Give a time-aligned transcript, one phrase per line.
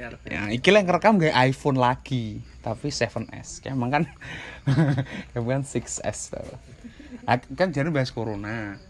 [0.00, 0.08] Iya.
[0.24, 2.24] Ya, iki lek ngerekam gawe iPhone lagi,
[2.58, 3.60] tapi 7S.
[3.60, 4.02] Kayak emang kan
[5.30, 6.40] kayak kan 6S to.
[7.22, 8.80] Ah, Kan jadi bahas corona,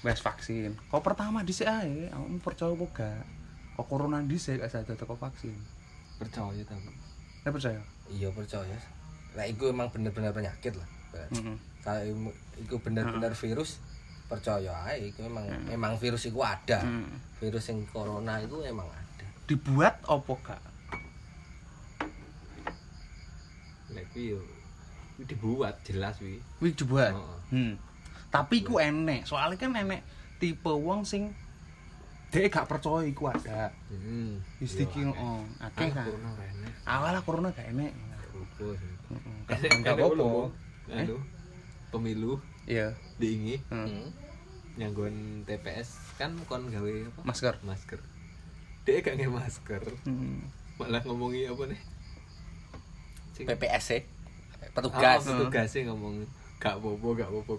[0.00, 0.72] bahas vaksin.
[0.88, 3.22] Kok pertama dhisik ae, kamu percaya apa gak?
[3.74, 5.52] Kok corona dhisik gak sadar teko vaksin.
[6.16, 6.88] Percaya tapi.
[7.42, 7.80] Saya percaya.
[8.08, 8.76] Iya percaya.
[9.34, 10.88] Lah iku emang bener-bener penyakit lah.
[11.12, 11.56] Heeh.
[11.82, 13.84] Kalau imu- iku bener-bener virus
[14.24, 16.80] percaya ae iku emang emang virus iku ada.
[16.80, 17.20] Hmm.
[17.36, 19.03] Virus yang corona itu emang ada.
[19.44, 20.62] Dibuat apa gak?
[24.14, 24.38] Kuwi
[25.18, 26.38] kuwi dibuat jelas kuwi.
[26.62, 27.14] Wih dibuat.
[27.14, 27.40] Heeh.
[27.50, 27.72] Hmm.
[28.30, 30.02] Tapi iku enek, soalnya kan enek
[30.38, 31.34] tipe wong sing
[32.30, 33.70] dia gak percaya iku ada.
[33.90, 34.38] Hmm.
[34.58, 36.06] Wis iki oh, akeh kan.
[36.06, 36.68] corona rene.
[36.86, 37.92] Awalnya corona gak enek.
[39.50, 40.50] Gak Gak apa-apa.
[40.94, 41.16] Anu,
[41.90, 42.38] pemilu
[42.70, 42.94] Iya.
[43.18, 43.88] diingi Heeh.
[43.90, 44.08] Hmm.
[44.74, 47.20] nyanggon TPS kan kon gawe apa?
[47.22, 47.54] Masker.
[47.62, 48.02] Masker.
[48.84, 50.36] Dia gak nge masker, Heeh.
[50.76, 51.80] malah ngomongi apa nih?
[53.32, 54.04] Sing- PPS
[54.74, 55.22] Tugas, petugas.
[55.24, 56.14] ah, tugasnya ngomong
[56.58, 57.56] gak bobo, gak bobo.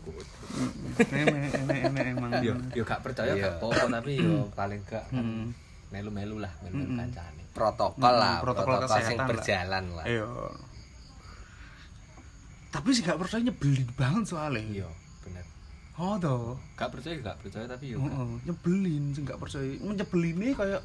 [0.99, 2.31] Enek enek enek emang.
[2.39, 3.43] Yo yo gak percaya Iya.
[3.49, 5.49] gak apa-apa tapi yo paling gak kan Hmm.
[5.87, 6.99] Melu-melu lah, melu-melu Mm-mm.
[6.99, 7.43] kancane.
[7.53, 10.05] protokol lah, Hmm, protokol protokol, yang berjalan lah.
[10.05, 10.27] Iya.
[12.69, 14.59] Tapi sih gak percaya nyebelin banget soalnya.
[14.61, 14.89] Iya,
[15.21, 15.45] bener.
[15.95, 16.59] Oh toh.
[16.75, 17.97] Gak percaya, gak percaya tapi yo.
[17.97, 19.63] Heeh, nyebelin sih gak percaya.
[19.79, 20.81] Nyebelinnya kayak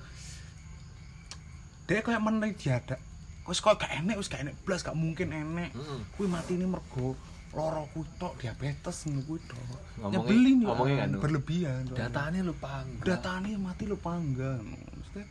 [1.91, 2.95] dia kayak meneh diada.
[3.51, 5.75] Wis kok gak enek, wis gak enek blas, gak mungkin enek.
[5.75, 6.01] Heeh.
[6.15, 7.19] Kuwi mati ini mergo
[7.51, 9.59] loro kuwi tok diabetes ngono kuwi tok.
[10.07, 11.83] Nyebelin ngomongnya kan, berlebihan.
[11.91, 12.07] soalnya.
[12.07, 13.07] Datanya lupa enggak.
[13.11, 15.27] datanya mati lupa enggak maksudnya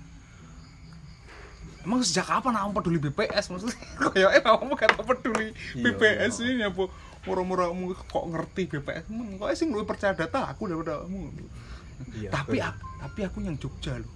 [1.79, 3.79] emang sejak kapan kamu peduli BPS maksudnya
[4.11, 5.47] kayak kamu kata peduli
[5.79, 6.51] Iya, BPS iya.
[6.51, 6.83] ini apa
[7.23, 11.31] murah-murah kok ngerti BPS men kok sih lu percaya data aku daripada kamu
[12.15, 14.11] Iya, tapi aku, tapi aku yang Jogja loh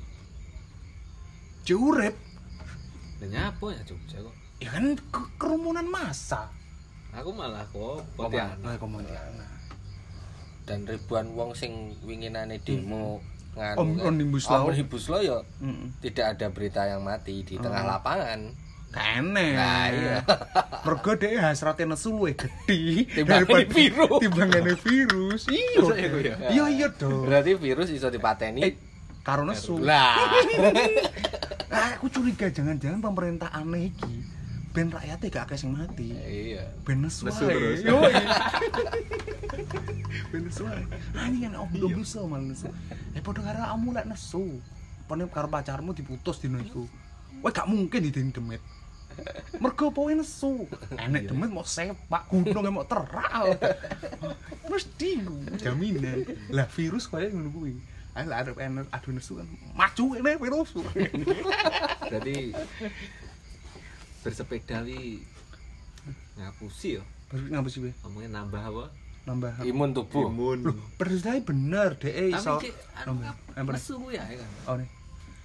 [1.63, 2.15] Jurep
[3.25, 4.35] nyapa ya Jogja kok.
[4.57, 6.47] ya kan ke- kerumunan massa
[7.11, 8.73] Aku malah kok Pontianak.
[8.73, 9.51] ke Pontianak.
[10.63, 11.71] Dan ribuan wong sing
[12.01, 13.21] winginane demo
[13.53, 14.05] nganu Om- kan.
[14.09, 14.65] Omnibus Law.
[14.65, 15.93] Omnibus Law ya Mm-mm.
[15.99, 18.49] tidak ada berita yang mati di tengah lapangan.
[18.89, 19.51] Gak enek.
[19.53, 20.17] Nah, iya.
[20.85, 24.19] Mergo dhek hasrate nesu luwih gedhi Timbangane virus.
[24.19, 25.41] Timbangane virus.
[25.45, 25.79] Iya.
[25.79, 26.35] Masa ya, Bu, ya?
[26.47, 27.25] Iya iya dong.
[27.25, 28.61] Berarti virus iso dipateni.
[28.63, 28.73] Eh,
[29.21, 29.77] karo nesu.
[29.77, 30.17] Lah,
[31.73, 34.21] Ah, aku curiga jangan-jangan pemerintah aneh iki
[34.73, 36.17] ben rakyatnya gak akeh sing mati.
[36.17, 36.65] iya.
[36.81, 37.85] Ben nesu Nesu terus.
[37.85, 38.01] Yo.
[40.33, 42.73] Ben nesu ini kan om dom bisa malah nesu.
[43.13, 44.57] Eh padha karo kamu lek nesu.
[45.05, 46.89] Pone karo pacarmu diputus dino iku.
[47.45, 48.61] Wah gak mungkin dideni demit.
[49.61, 50.65] Mergo apa wae nesu.
[50.97, 53.61] Enek demit mau sepak, gunung mau terak.
[54.73, 55.21] Mesti
[55.61, 56.25] jaminan.
[56.49, 57.77] Lah virus kaya ngono kuwi.
[58.13, 60.69] Ayo lah ada ener aduh nesu kan maju ini virus.
[60.77, 62.53] Berarti
[64.23, 65.19] bersepeda wi
[66.37, 67.01] ngapusi
[67.33, 67.91] ngapa sih, Be?
[68.05, 68.85] Ngomongnya nambah apa?
[69.25, 69.65] Nambah apa?
[69.65, 70.29] Imun tubuh.
[70.29, 70.59] Imun.
[70.69, 72.61] Loh, bersih bener deh iso.
[73.01, 73.17] anu
[73.57, 73.73] nambah.
[73.73, 74.49] nesu ya ya kan.
[74.69, 74.89] Oh nih.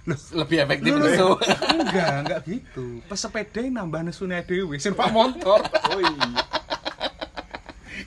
[0.05, 1.29] Loh, Lebih efektif Loh, loh, nesu.
[1.73, 3.01] enggak, enggak gitu.
[3.09, 5.65] Pesepeda nambah nesune dhewe, sing pak motor.
[5.89, 6.13] Oh iya.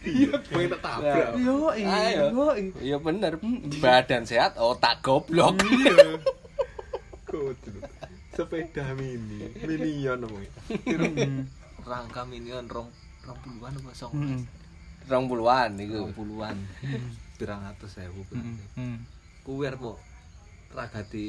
[0.03, 1.31] Iya, pengen tak tabrak.
[1.39, 2.23] Yo, Ayo.
[2.35, 2.47] yo.
[2.83, 3.39] Iya bener.
[3.79, 5.63] Badan sehat, otak goblok.
[5.63, 6.19] Iya.
[7.27, 7.73] Kudu.
[8.33, 10.51] Sepeda mini, minion namanya.
[10.89, 11.45] Hmm.
[11.85, 12.89] Rangka minion rong
[13.23, 14.13] rong puluhan apa song?
[14.17, 14.43] Hmm.
[15.07, 16.09] Rong puluhan iku.
[16.09, 16.57] Rong puluhan.
[17.37, 18.65] Pirang atus sewu berarti.
[18.75, 19.05] Hmm.
[19.45, 20.01] Kuwi arep mau
[20.73, 21.27] ragati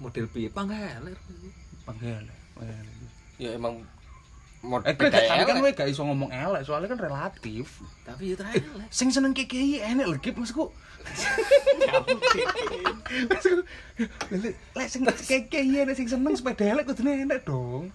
[0.00, 1.14] model piye panggeler.
[1.84, 2.26] Panggil.
[3.36, 3.84] Ya emang
[4.62, 5.58] Eh, tapi beda kan elek.
[5.58, 7.82] kowe gak iso ngomong elek, soalnya kan relatif.
[8.06, 8.62] Tapi ya terakhir
[8.94, 10.70] Sing seneng KKI enek lho, Gip, maksudku.
[13.26, 13.62] Maksudku,
[14.78, 17.90] lek sing KKI enek sing seneng sepeda elek kudune enek dong.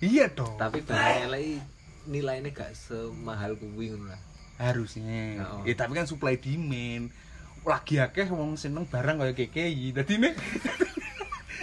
[0.00, 0.56] Iya dong.
[0.56, 1.60] Tapi barang elek
[2.08, 4.20] nilainya gak semahal kuwi ngono lah.
[4.58, 7.14] harusnya ya tapi kan supply demand
[7.62, 10.34] lagi akeh wong seneng barang kaya KKI dadi nek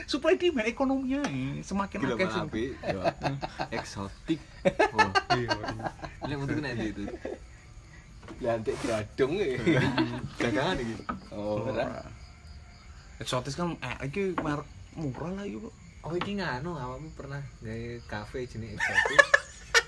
[0.05, 1.21] supply demand ekonominya
[1.61, 3.03] semakin Gila akeh sing ya.
[3.81, 4.39] eksotik.
[4.93, 5.49] Oh, iya
[6.25, 7.03] ini untuk nanti itu.
[8.41, 9.57] Lantik gradung ya.
[10.41, 10.95] Dagangan iki.
[11.33, 11.65] Oh,
[13.21, 15.71] eksotis kan eh iki merek murah lah yuk
[16.05, 19.25] Oh, iki nganu awakmu pernah gawe kafe jenis eksotis.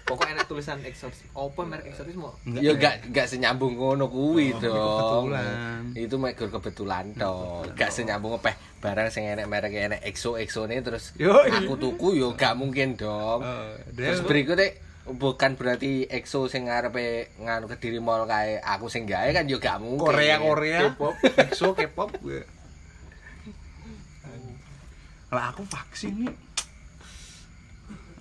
[0.08, 1.28] Pokoknya enak tulisan eksotis.
[1.30, 2.32] Apa merek eksotis mau?
[2.48, 5.28] Ya gak gak senyambung ngono kuwi Oh, dong.
[5.28, 5.82] kebetulan.
[5.94, 7.68] Itu mek kebetulan toh.
[7.76, 12.32] Gak senyambung apa barang sing enek merek enek exo exone terus Yo, aku tuku yo
[12.34, 13.44] gak mungkin dong.
[13.44, 14.68] Eh, Terus dia- berikutnya
[15.08, 19.78] bukan berarti EXO sing ngarepe nganu Kediri Mall kae aku sing gawe kan yo gak
[19.78, 20.08] mungkin.
[20.08, 21.16] Korea Korea K-pop.
[21.20, 22.42] EXO K-pop gue
[25.28, 26.32] Lah aku vaksin nih.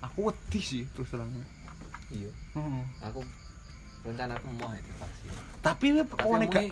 [0.01, 1.31] Aku wedi sih terus terang.
[2.09, 2.81] Iya Heeh.
[3.01, 3.19] aku
[4.03, 6.65] rencana aku mau itu vaksin Tapi we tapi pokoknya gak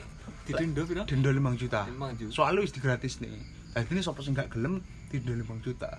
[0.46, 1.82] didenda piro denda 5 juta.
[1.86, 3.34] 5 juta Soalnya wis gratis nih.
[3.74, 4.80] Lah ini sapa sing gak gelem
[5.10, 5.90] denda 5 juta.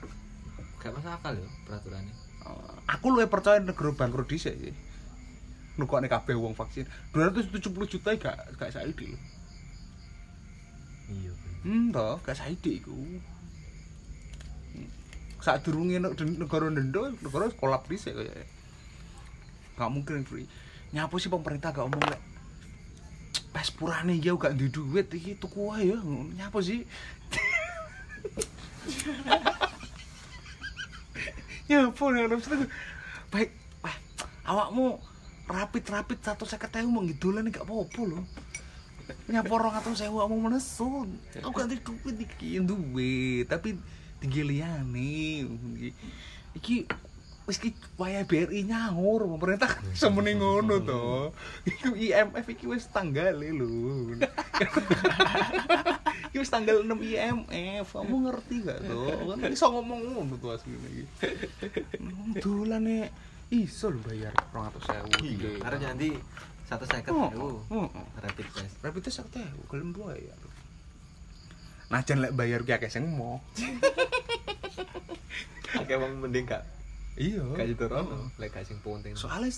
[0.79, 2.15] gak masuk akal ya peraturannya
[2.47, 4.71] Eh, aku luwih percaya negara bangkrut dhisik sih.
[5.77, 6.87] Nukokne kabeh wong vaksin.
[7.11, 9.19] 270 juta gak gak saiki lho.
[11.11, 12.94] iya Hmm, toh, gak saiki iku.
[15.43, 18.31] Saat den- negara ndendo, negara kolap dhisik kaya.
[19.76, 20.49] Gak mungkin free.
[20.90, 22.23] Nyapu sih pemerintah gak omong lek
[23.56, 25.99] pas purane aku gak duwe duit iki tuku wae ya.
[26.37, 26.84] Nyapu sih.
[31.67, 32.70] ya pun ya maksudnya
[33.31, 33.50] baik
[33.82, 33.96] wah
[34.46, 35.02] awakmu
[35.46, 38.23] rapit-rapit satu saya ketemu mau ngidulan gak apa-apa loh
[39.31, 43.78] nyapu orang atau saya awakmu menesun aku gak ada duit iki duit tapi
[44.23, 45.46] tinggi liane
[46.55, 46.87] iki
[47.47, 51.31] wis ki waya BRI nyaur pemerintah semene ngono to.
[51.63, 54.19] Iku IMF iki wis tanggale lho.
[56.31, 59.01] Iki wis tanggal 6 IMF kamu ngerti gak to?
[59.39, 61.05] Kan iso ngomong ngono to asline iki.
[62.43, 63.09] Dolan nek
[63.55, 65.51] iso lho bayar 200.000 iya.
[65.63, 66.19] Karena nanti
[66.67, 68.07] satu second Oh, itu oh, oh.
[68.19, 68.75] rapid test.
[68.83, 70.35] Rapid test aku tahu gelem bayar
[71.87, 73.39] nah jangan lek bayar ki akeh sing mau
[75.79, 76.67] oke emang mending gak
[77.17, 77.43] iya.
[77.43, 79.13] Gak gitu rono lek gak sing penting.
[79.17, 79.51] Soalnya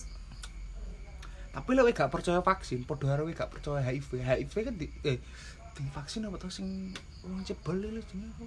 [1.52, 5.18] tapi lek gak percaya vaksin padha karo gak percaya HIV HIV kan di eh
[5.74, 6.90] di vaksin apa tau sing
[7.22, 8.46] wong cebol lho jenenge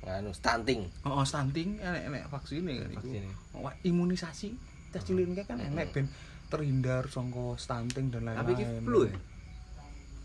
[0.00, 0.88] Anu stunting.
[1.04, 3.04] oh stunting enek-enek vaksin kan iku.
[3.04, 3.32] Vaksinnya.
[3.60, 4.48] Wah, imunisasi
[4.90, 6.08] tes cilik ini kan enek ben
[6.48, 8.40] terhindar songko stunting dan lain-lain.
[8.42, 9.14] Tapi ini flu ya?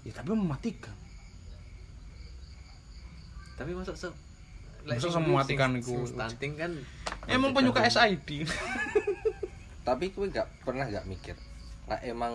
[0.07, 0.95] Ya tapi mematikan
[3.56, 4.12] tapi masa se
[4.85, 6.05] Masa mematikan sing- iku?
[6.05, 6.71] stunting kan
[7.25, 8.45] emang penyuka SID
[9.81, 11.37] Tapi kowe gak pernah gak mikir,
[11.85, 12.33] lah emang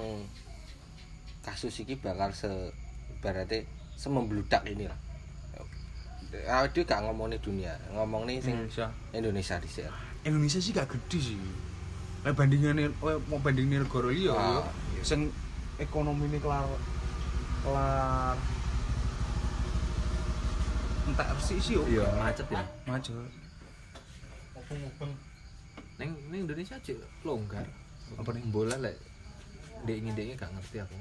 [1.40, 2.46] kasus iki bakal se
[3.18, 4.94] berarti semembludak ini lah.
[6.46, 9.90] Ah, dia gak ngomongin dunia, ngomong nih sing Indonesia Indonesia di sini.
[10.22, 11.38] Indonesia sih gak gede sih.
[12.22, 14.62] Lah bandingannya eh, mau bandingin negara liya Ah,
[14.94, 15.02] ya.
[15.02, 15.34] Sing
[15.76, 16.62] ekonomi ini kelar
[17.60, 18.38] kelar
[21.02, 21.82] entek resik sih yo.
[21.86, 23.14] iya macet ya Macet.
[25.96, 27.66] neng neng Indonesia aja longgar
[28.12, 28.42] Apa nih?
[28.46, 28.96] bola lek
[29.80, 30.98] dia ingin dia gak ngerti aku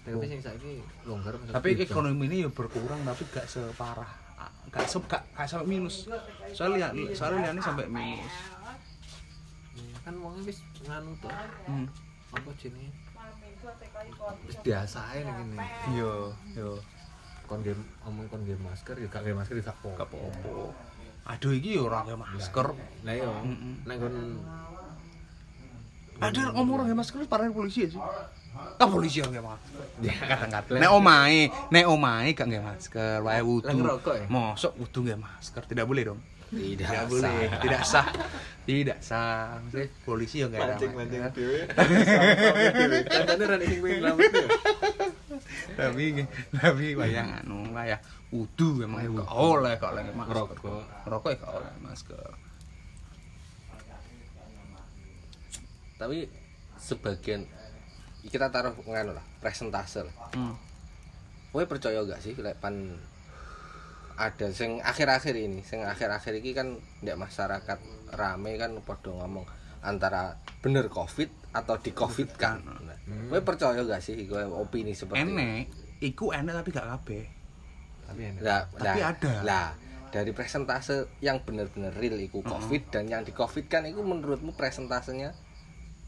[0.00, 0.72] tapi sing saiki
[1.04, 1.84] longgar maksudnya Tapi bebas.
[1.86, 6.08] ekonomi ini ya berkurang tapi gak separah ah, gak se gak, gak sampai minus.
[6.50, 8.32] Soalnya lihat soalnya lihatnya sampai minus.
[9.74, 11.28] Iya, kan wong wis nganu to
[11.66, 11.86] Hmm.
[12.30, 12.88] apa jenenge
[14.44, 15.56] wis biasae ning kene
[15.90, 16.12] Iya,
[16.54, 16.70] iya.
[17.48, 20.52] Kon game omong kon game masker ya gak game masker ya gak apa Gak apa-apa.
[21.28, 22.66] Aduh iki ya ora pakai masker.
[23.04, 23.74] lah iya Mm-mm.
[23.88, 24.14] neng kon
[26.18, 28.02] Ada ngomong orang masker parahin polisi ya sih.
[28.74, 29.82] Tak polisi yang masker.
[30.02, 33.70] ya kadang-kadang Nek omahe, nek omahe gak nggak masker, wae wudu.
[33.70, 34.26] Ya?
[34.26, 36.20] Mosok wudu nggak masker, tidak boleh dong.
[36.48, 38.08] Tidak, Tidak boleh, tidak sah.
[38.64, 39.60] Tidak sah.
[39.62, 40.72] Maksudnya polisi yang nggak ada.
[40.74, 41.58] mancing-mancing dhewe
[43.04, 44.48] katanya ra ya
[45.76, 50.32] Tapi tapi wayang anu, wayang wudu emang gak oleh gak oleh masker.
[50.32, 50.82] Ngerokok.
[51.06, 52.30] Ngerokok ya gak oleh masker.
[55.98, 56.18] Tapi
[56.78, 57.42] sebagian
[58.28, 60.14] kita taruh nganu lah, presentase lah.
[60.36, 60.54] Hmm.
[61.50, 62.94] Percaya gak sih lek pan
[64.18, 67.78] ada sing akhir-akhir ini, sing akhir-akhir ini kan ndek masyarakat
[68.14, 69.46] rame kan padha ngomong
[69.78, 72.62] antara bener covid atau di covid kan.
[72.62, 72.78] Nah,
[73.28, 75.32] kowe percaya gak sih kowe opini seperti ini?
[75.34, 75.64] Enek,
[76.00, 77.24] iku enek tapi gak kabeh.
[78.08, 79.32] tapi enak Lah, Tapi lah, ada.
[79.44, 79.68] Lah,
[80.08, 85.36] dari presentase yang bener-bener real iku covid dan yang di covid kan iku menurutmu presentasenya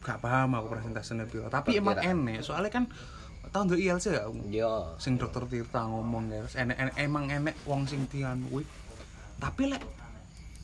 [0.00, 1.52] Gak paham aku presentasinya piro.
[1.52, 2.24] Tapi emang Perkiraan.
[2.24, 2.84] enek, soalnya kan
[3.52, 4.26] tau nduk ILC gak?
[4.48, 8.62] yo sing dokter Tirta ngomong ya enek, enek emang enek wong sing tian kuwi
[9.36, 9.80] tapi lek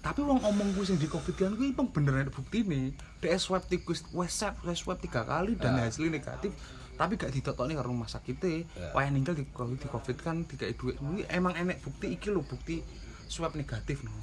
[0.07, 2.95] tapi wong ngomong kuwi sing di covid kan kuwi emang bener ada bukti nih.
[3.19, 4.39] Dia swab tikus wes
[4.77, 5.83] swab tiga kali dan Ah.
[5.83, 6.55] hasilnya negatif
[6.95, 8.95] tapi gak ditotoni karo rumah sakit e Ya.
[8.95, 10.95] wah ninggal di covid di covid kan tiga duit.
[10.95, 12.87] Kuwi emang enek bukti iki lho bukti
[13.27, 14.15] swab negatif no.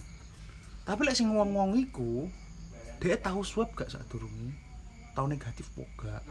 [0.84, 2.32] Tapi lek sing wong-wong iku
[2.98, 4.56] dia tahu swab gak saat durunge
[5.12, 6.24] tahu negatif kok gak?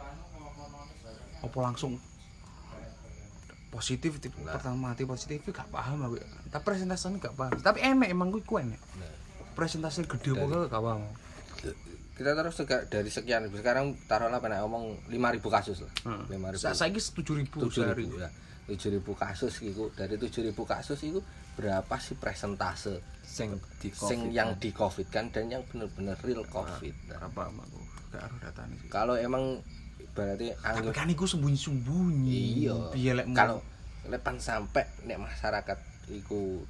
[1.44, 2.00] Apa langsung
[3.68, 4.52] positif tipe Nah.
[4.52, 6.16] pertama mati positif gak paham aku.
[6.48, 7.52] Tapi presentasinya gak paham.
[7.58, 8.80] Tapi enek emang gue ku enek.
[8.96, 9.20] Nah.
[9.54, 11.02] Presentasi gede pokoknya paham
[12.12, 12.54] kita terus
[12.92, 15.92] dari sekian sekarang taruhlah pernah ngomong 5000 kasus lah.
[16.04, 16.28] Hmm.
[16.28, 18.04] 5000 Sa saiki tujuh ribu 7000 sehari.
[18.12, 18.28] ya.
[18.68, 21.18] 7000 kasus iku dari 7000 kasus iku
[21.58, 24.60] berapa sih presentase sing di sing COVID, yang kan.
[24.60, 27.66] di covid kan dan yang bener-bener real covid Nah, apa aku
[28.12, 28.88] gak harus sih.
[28.92, 29.60] Kalau emang
[30.12, 32.68] berarti tapi anggap kan iku sembunyi-sembunyi.
[32.92, 33.24] Iya.
[33.32, 33.64] Kalau
[34.06, 35.78] lepan sampai nek masyarakat
[36.12, 36.60] iku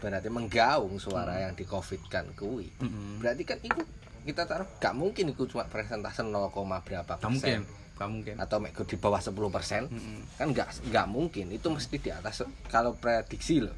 [0.00, 2.72] berarti menggaung suara yang di covid kan kui.
[2.80, 3.20] Mm-mm.
[3.20, 3.84] berarti kan iku
[4.24, 7.96] kita taruh gak mungkin iku cuma presentase 0, berapa gak mungkin persen.
[8.00, 8.34] gak mungkin.
[8.40, 9.82] Atau di bawah 10 persen.
[9.92, 10.20] Mm-mm.
[10.40, 12.42] kan nggak nggak mungkin itu mesti di atas
[12.72, 13.76] kalau prediksi loh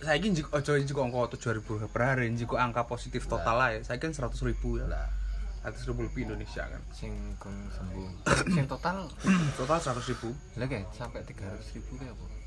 [0.00, 3.68] saya ingin jika ojo jika angka tujuh ribu per hari jika angka positif total lah
[3.76, 4.88] ya saya kan seratus ribu ya.
[4.88, 5.04] Lah,
[5.60, 6.80] seratus ribu lebih Indonesia kan.
[6.94, 7.12] Sing
[7.44, 8.08] sembuh.
[8.56, 9.10] Sing total?
[9.58, 10.32] Total seratus ribu.
[10.56, 12.37] Lah kayak sampai 300 ribu kayak apa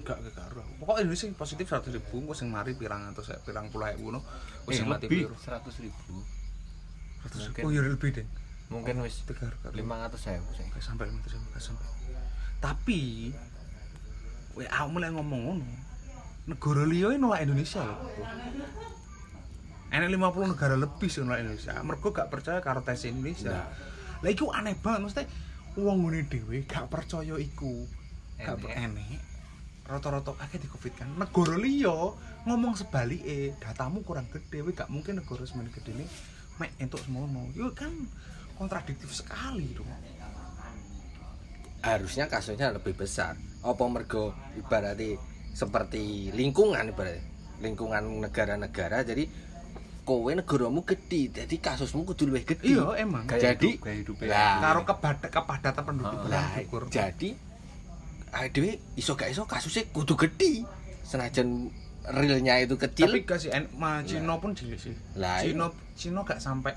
[0.00, 3.38] enggak enggak karo pokoknya Indonesia yang positif seratus ribu gue sing mari pirang atau saya
[3.44, 4.20] pirang puluh ribu no.
[4.64, 5.30] Gue eh sing mati lebih.
[5.30, 5.36] piro?
[5.36, 6.16] 100 ribu.
[7.20, 7.62] Seratus Mungkin.
[7.62, 8.26] oh iya lebih deh.
[8.70, 11.86] mungkin wis tiga ratus 500 saya sing Gak sampai lima ratus gak sampai.
[12.62, 13.00] Tapi
[14.54, 15.66] we aku mulai ngomong ngono
[16.46, 17.98] negara liya ini nolak Indonesia loh
[19.90, 21.74] enak 50 negara lebih sih nolak Indonesia.
[21.82, 23.50] Mereka gak percaya karo tes Indonesia.
[23.50, 23.66] Nah.
[24.20, 25.26] lah iku aneh banget maksudnya
[25.80, 27.86] uang ngene dhewe gak percaya iku.
[28.38, 29.18] Gak Enek.
[29.90, 32.14] Rata-rata akeh di covid kan negara liya
[32.46, 36.06] ngomong sebalike datamu kurang gede we gak mungkin negara semen gede ini
[36.62, 37.90] mek entuk semono yo kan
[38.54, 39.90] kontradiktif sekali dong
[41.80, 43.36] harusnya kasusnya lebih besar.
[43.64, 45.16] Apa mergo ibaratnya
[45.56, 47.24] seperti lingkungan ibaratnya
[47.60, 49.24] lingkungan negara-negara jadi
[50.04, 52.72] kowe negaramu gede jadi kasusmu kudu luwih gede.
[52.72, 53.28] Iya emang.
[53.28, 54.56] Gaya Jadi, hidup, gaya hidup lah.
[54.64, 56.82] karo kepada kepadatan penduduk lah bilang syukur.
[56.88, 57.30] jadi
[58.32, 60.62] adewe iso gak iso kasusnya kudu gede
[61.02, 61.68] senajan
[62.02, 63.06] realnya itu kecil.
[63.06, 64.94] Tapi gak sih en- ma Cino pun cilik sih.
[65.14, 65.52] Lah, iya.
[65.52, 66.72] Cino Cino gak sampai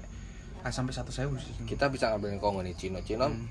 [0.60, 3.48] gak sampai satu sewu sih kita bisa ngambil Kongo nih Cina Cina Hmm.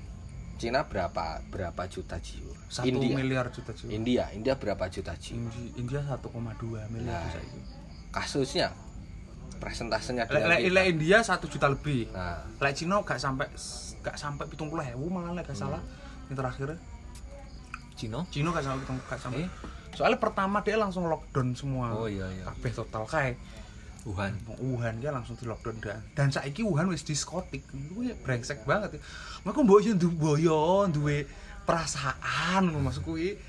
[0.53, 2.53] Cina berapa berapa juta jiwa?
[2.67, 3.13] Satu India.
[3.15, 3.89] miliar juta jiwa.
[3.89, 5.37] India India berapa juta jiwa?
[5.39, 6.29] Indi- India 1,2
[6.89, 7.31] miliar Nah.
[7.31, 7.59] saiki.
[8.09, 8.69] kasusnya
[9.57, 12.11] presentasenya Lek lek lek India satu juta lebih.
[12.11, 12.43] Nah.
[12.59, 13.47] Lek Cina gak sampai
[13.99, 15.79] gak sampai pitung puluh hewu malah lek gak salah.
[16.27, 16.69] Yang terakhir
[18.03, 18.19] Cino?
[18.27, 19.47] Cina gak sampai pitung gak sampai.
[19.47, 19.51] Eh?
[19.93, 21.93] soalnya pertama dia langsung lockdown semua.
[21.93, 22.49] Oh iya iya.
[22.49, 23.37] Kabeh total kae.
[24.03, 24.35] Wuhan.
[24.59, 27.63] Wuhan ya langsung di lockdown dan dan saiki Wuhan wis diskotik.
[27.93, 29.01] Gue brengsek banget ya.
[29.47, 31.29] Maka mbok yo duwe yo duwe
[31.63, 33.39] perasaan maksud kuwi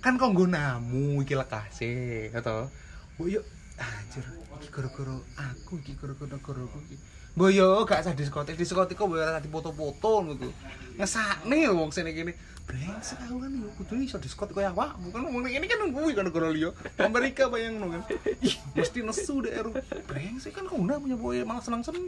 [0.00, 2.66] kan kok nggo namu iki lekase atau
[3.14, 3.40] mbok yo
[3.78, 4.24] anjir
[4.58, 6.96] iki gara-gara aku iki gara-gara negaraku iki.
[7.38, 10.50] Mbok yo gak usah diskotik diskotik kok mbok ora dipoto-poto ngono ku
[10.98, 12.34] ngesakne wong sini kene
[12.70, 16.22] brengsek aku kan yo kudu iso diskotik koyo awak bukan ngomong ini kan kuwi kan
[16.30, 16.70] negara liya.
[17.02, 18.02] Amerika bayang kan.
[18.38, 19.74] Ih mesti nesu deh eru.
[20.06, 22.06] Brengsek kan kau punya boy malah senang-senang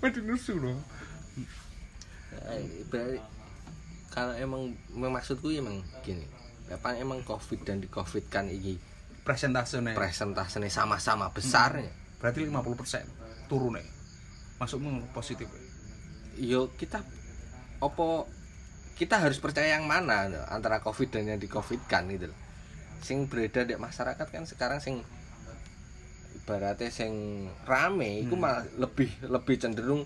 [0.00, 0.80] mesti nesu dong
[2.86, 3.18] berarti
[4.14, 4.62] kalau emang
[4.96, 6.24] maksudku emang gini.
[6.72, 8.80] Apa emang covid dan di covid kan ini
[9.26, 11.90] presentasenya presentasenya sama-sama besarnya.
[12.16, 13.86] Berarti 50% turun nih
[14.56, 15.50] masukmu positif.
[16.38, 17.04] Yo kita
[17.78, 18.26] opo
[18.94, 22.38] kita harus percaya yang mana antara covid dan yang di covid kan gitu loh.
[22.98, 25.04] sing beredar di masyarakat kan sekarang sing
[26.34, 27.12] ibaratnya sing
[27.64, 28.42] rame itu Hmm.
[28.42, 30.02] malah lebih lebih cenderung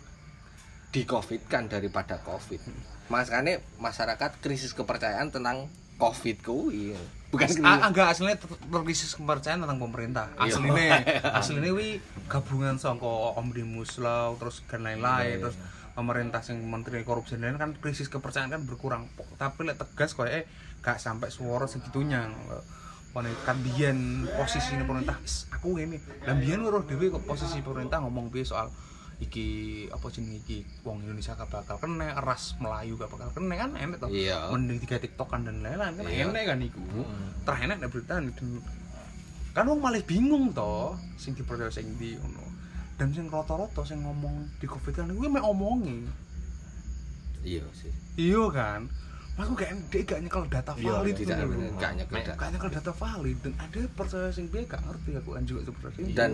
[0.88, 2.58] di covid kan daripada covid.
[3.06, 6.96] Makanya masyarakat krisis kepercayaan tentang covid kuwi
[7.30, 10.26] bukan As- krisis- a- agak aslinya terkrisis kepercayaan tentang pemerintah.
[10.34, 10.50] Iya.
[10.50, 10.88] aslinya
[11.38, 11.88] aslinya wi
[12.26, 15.56] gabungan songko omnibus law terus dan lain-lain Iya, terus
[16.00, 19.12] pemerintah yang menteri korupsi dan lain kan krisis kepercayaan kan berkurang.
[19.36, 20.48] Tapi lek tegas kok eh
[20.80, 22.24] gak sampai suara segitunya.
[23.44, 28.30] Kan biyen posisi pemerintah "Is, aku ini dan biyen roh dewe kok posisi pemerintah ngomong
[28.30, 28.70] piye soal
[29.20, 33.70] iki apa jenenge iki wong Indonesia gak bakal kena ras Melayu gak bakal kena kan
[33.76, 34.08] enak toh.
[34.08, 34.48] Iya.
[34.48, 36.30] mending tiga tiktokan dan lain-lain kan Iya.
[36.30, 36.80] enak kan iku.
[37.04, 37.28] Hmm.
[37.44, 38.16] terenak nek berita
[39.50, 42.46] kan wong malah bingung toh sing dipercaya sing di ngono
[43.00, 46.04] dan sing rata-rata sing ngomong di covid kan gue mek omongi
[47.40, 48.84] iya sih iya kan
[49.34, 51.50] aku gak dia gak nyekel data Iya, valid tidak tuh lho.
[51.50, 52.36] bener, gak nyekel data.
[52.36, 56.00] gak nyekel data valid dan ada percaya sing dia gak ngerti aku kan juga seperti
[56.02, 56.30] itu dan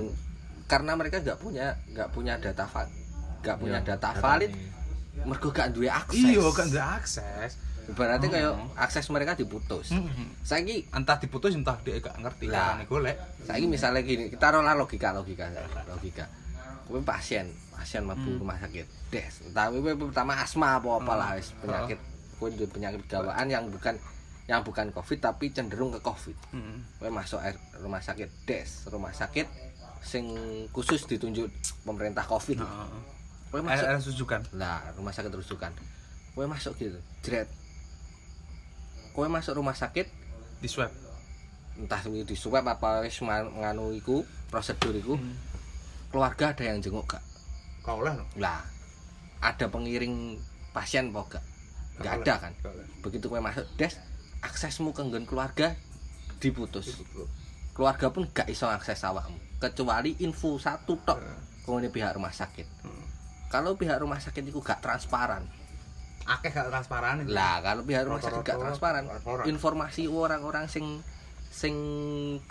[0.66, 2.90] karena mereka nggak punya nggak punya data valid
[3.38, 4.52] nggak punya Iya, data data valid
[5.16, 7.52] mereka gak duwe akses iya kan gak akses
[7.87, 8.66] Ibaratnya kayak Oh.
[8.75, 9.94] akses mereka diputus.
[9.94, 10.42] Mhm.
[10.42, 12.75] Saiki entah diputus entah dia gak ngerti Lah.
[12.75, 13.14] kan golek
[13.46, 15.46] saiki misalnya gini, kita rola logika logika
[15.87, 16.26] logika.
[16.87, 18.40] Kowe pasien, pasien mabuk Hmm.
[18.40, 18.87] rumah sakit.
[19.09, 21.99] Des, tapi kowe pertama asma apa apa lah wis penyakit
[22.37, 23.99] kowe duwe penyakit gawaan yang bukan
[24.47, 26.37] yang bukan covid tapi cenderung ke covid.
[26.97, 29.50] Kowe masuk air- rumah sakit des, rumah sakit
[30.00, 30.23] sing
[30.71, 31.50] khusus ditunjuk
[31.83, 32.57] pemerintah covid.
[32.57, 32.87] Nah,
[33.47, 35.71] Kowe masuk ada sujukan lah rumah sakit rujukan.
[36.33, 36.99] Kowe masuk gitu.
[37.21, 37.50] Jret.
[39.11, 40.07] Kowe masuk rumah sakit
[40.57, 40.93] di swab
[41.76, 45.37] entah di swab apa wis nganu iku prosedur iku Hmm.
[46.10, 47.25] Keluarga ada yang jenguk gak?
[47.82, 48.25] Kau lah no.
[48.38, 48.62] lah
[49.42, 50.38] ada pengiring
[50.75, 51.44] pasien apa gak?
[51.96, 52.52] Nggak ada kan?
[53.00, 53.94] begitu kowe masuk des
[54.42, 55.72] aksesmu ke keluarga
[56.42, 57.00] diputus.
[57.76, 61.20] Keluarga pun gak iso akses awakmu kecuali info satu tok
[61.64, 62.66] kemudian pihak rumah sakit.
[63.48, 65.48] Kalau pihak rumah sakit itu gak transparan.
[66.26, 69.04] Akeh gak transparan lah kalau pihak rumah sakit gak transparan.
[69.48, 71.00] informasi orang-orang sing
[71.56, 71.72] sing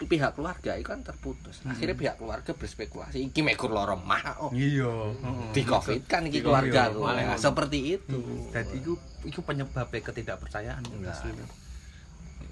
[0.02, 4.50] pihak keluarga itu kan terputus akhirnya pihak keluarga berspekulasi iki mekur loro mah oh.
[4.50, 5.14] Iya.
[5.54, 6.96] di covid kan iki Iya, keluarga iya.
[6.98, 7.06] ku.
[7.06, 8.18] Nah, seperti itu
[8.50, 11.46] Dan itu itu penyebabnya ketidakpercayaan aslinya.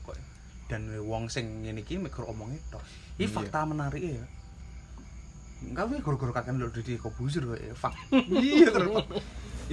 [0.06, 0.22] Kok-
[0.70, 2.62] Dan wong sing ngene iki mikir omongnya.
[3.18, 3.34] Ini Iya.
[3.34, 4.26] fakta menarik ya.
[5.64, 7.74] Enggak wih guru-guru kakek lo di Kobuzir kok ya.
[7.74, 7.94] Fak.
[8.30, 9.06] Iya terus.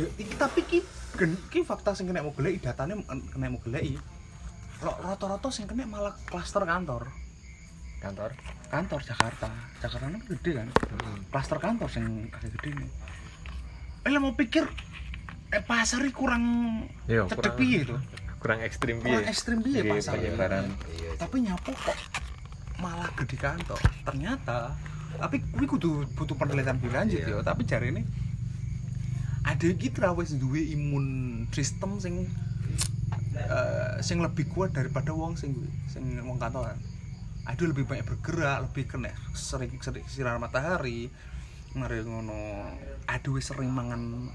[0.00, 0.80] Ya iki tapi ki
[1.52, 4.00] ki fakta sing kena mau golek datane kena mau golek.
[4.80, 7.12] Rata-rata sing kena malah klaster kantor.
[8.00, 8.32] kantor
[8.70, 9.48] Kantor Jakarta.
[9.76, 10.68] Jakarta kan gede kan.
[11.28, 12.90] Klaster kantor sing agak gede nih.
[14.02, 14.64] Eh mau pikir
[15.50, 16.44] eh pasar ini kurang
[17.04, 17.96] Iya, cedek kurang- piye itu.
[18.40, 20.12] kurang ekstrim Kurang piye ekstrim piye Nggih, pasar.
[20.16, 21.10] penyebaran Iya.
[21.18, 21.98] Tapi nyapu kok
[22.78, 23.80] malah gede kantor.
[24.00, 24.72] Ternyata
[25.12, 27.36] tapi kuwi kudu butuh penelitian lebih lanjut Iya.
[27.36, 28.02] ya, tapi jari ini
[29.42, 31.04] ada gitu ra wis duwe imun
[31.50, 32.30] sistem sing
[33.34, 35.54] eh, sing lebih kuat daripada wong sing
[35.86, 36.78] sing wong kantoran.
[37.46, 41.10] Ada lebih banyak bergerak, lebih kena sering sering sinar matahari.
[41.70, 42.66] Mari ngono,
[43.06, 44.26] aduh sering mangan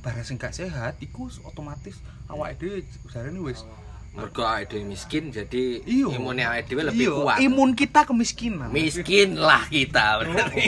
[0.00, 2.00] barang sing gak sehat, iku otomatis
[2.32, 2.80] awake dhewe
[3.12, 3.68] jarene wis
[4.10, 6.10] mergo awake dhewe miskin jadi Iya.
[6.12, 8.68] imunnya awake dhewe lebih Iya, kuat Imun kita kemiskinan.
[8.68, 10.64] miskin lah kita berarti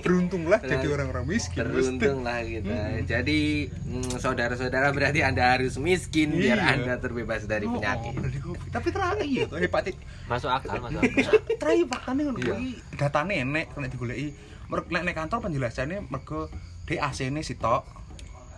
[0.00, 1.60] Beruntunglah jadi orang-orang miskin.
[1.62, 2.76] Beruntung lah kita.
[3.04, 6.72] Jadi mm, saudara-saudara berarti Anda harus miskin biar Iya.
[6.72, 8.16] Anda terbebas dari Oh, penyakit.
[8.16, 8.70] COVID.
[8.70, 9.96] Tapi terakhir iya tuh hepatit.
[10.24, 12.54] masuk akal masuk akal Terakhir faktanya ngono Iya.
[12.54, 14.28] kuwi datane enek kena digoleki.
[14.66, 16.48] Mergo nek nek kantor penjelasannya mergo
[16.82, 17.84] di AC-ne sitok.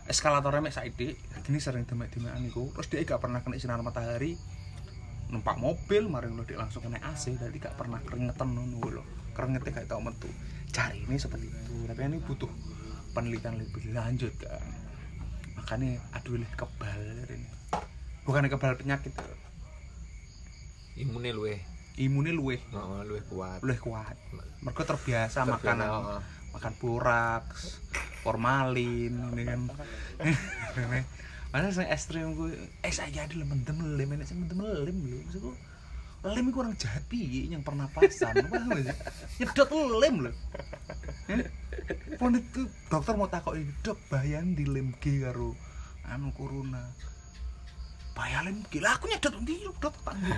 [0.09, 1.15] Eskalatornya mek saiki,
[1.53, 2.73] ini sering demek-demekan iku.
[2.73, 4.37] Terus dia gak pernah kena sinar matahari.
[5.29, 9.05] numpak mobil mari lo langsung kena AC jadi gak pernah keringetan ngono lho.
[9.37, 10.33] Keringetnya gak tau metu.
[10.73, 11.85] Cari ini seperti itu.
[11.85, 12.49] Tapi ini butuh
[13.13, 14.63] penelitian lebih lanjut kan
[15.59, 17.45] makanya aduh leh kebal ini.
[18.25, 19.13] Bukan kebal penyakit
[20.99, 21.63] imunnya luwe
[21.99, 23.61] imunnya luweh oh, luwe kuat.
[23.61, 24.17] Luweh kuat.
[24.63, 25.89] Mereka terbiasa Terbiasa, makanan.
[25.93, 26.21] oh.
[26.55, 27.81] Makan boraks
[28.23, 29.61] formalin ini kan
[31.49, 32.53] Padahal saya ekstrim gue,
[32.85, 35.17] eh saya jadi lem mendem lem, enak saya mendem lem lho.
[35.25, 35.51] Maksudku,
[36.29, 38.97] lem itu orang jahat piye yang pernapasan, paham gak sih?
[39.41, 40.33] Nyedot lem lho.
[41.33, 41.49] Eh?
[42.21, 45.57] Pon itu dokter mau takut ini, dok bayan di lem G karo
[46.05, 46.85] anu corona.
[48.13, 50.37] Bahaya lem G, lah aku nyedot di dok tanggung.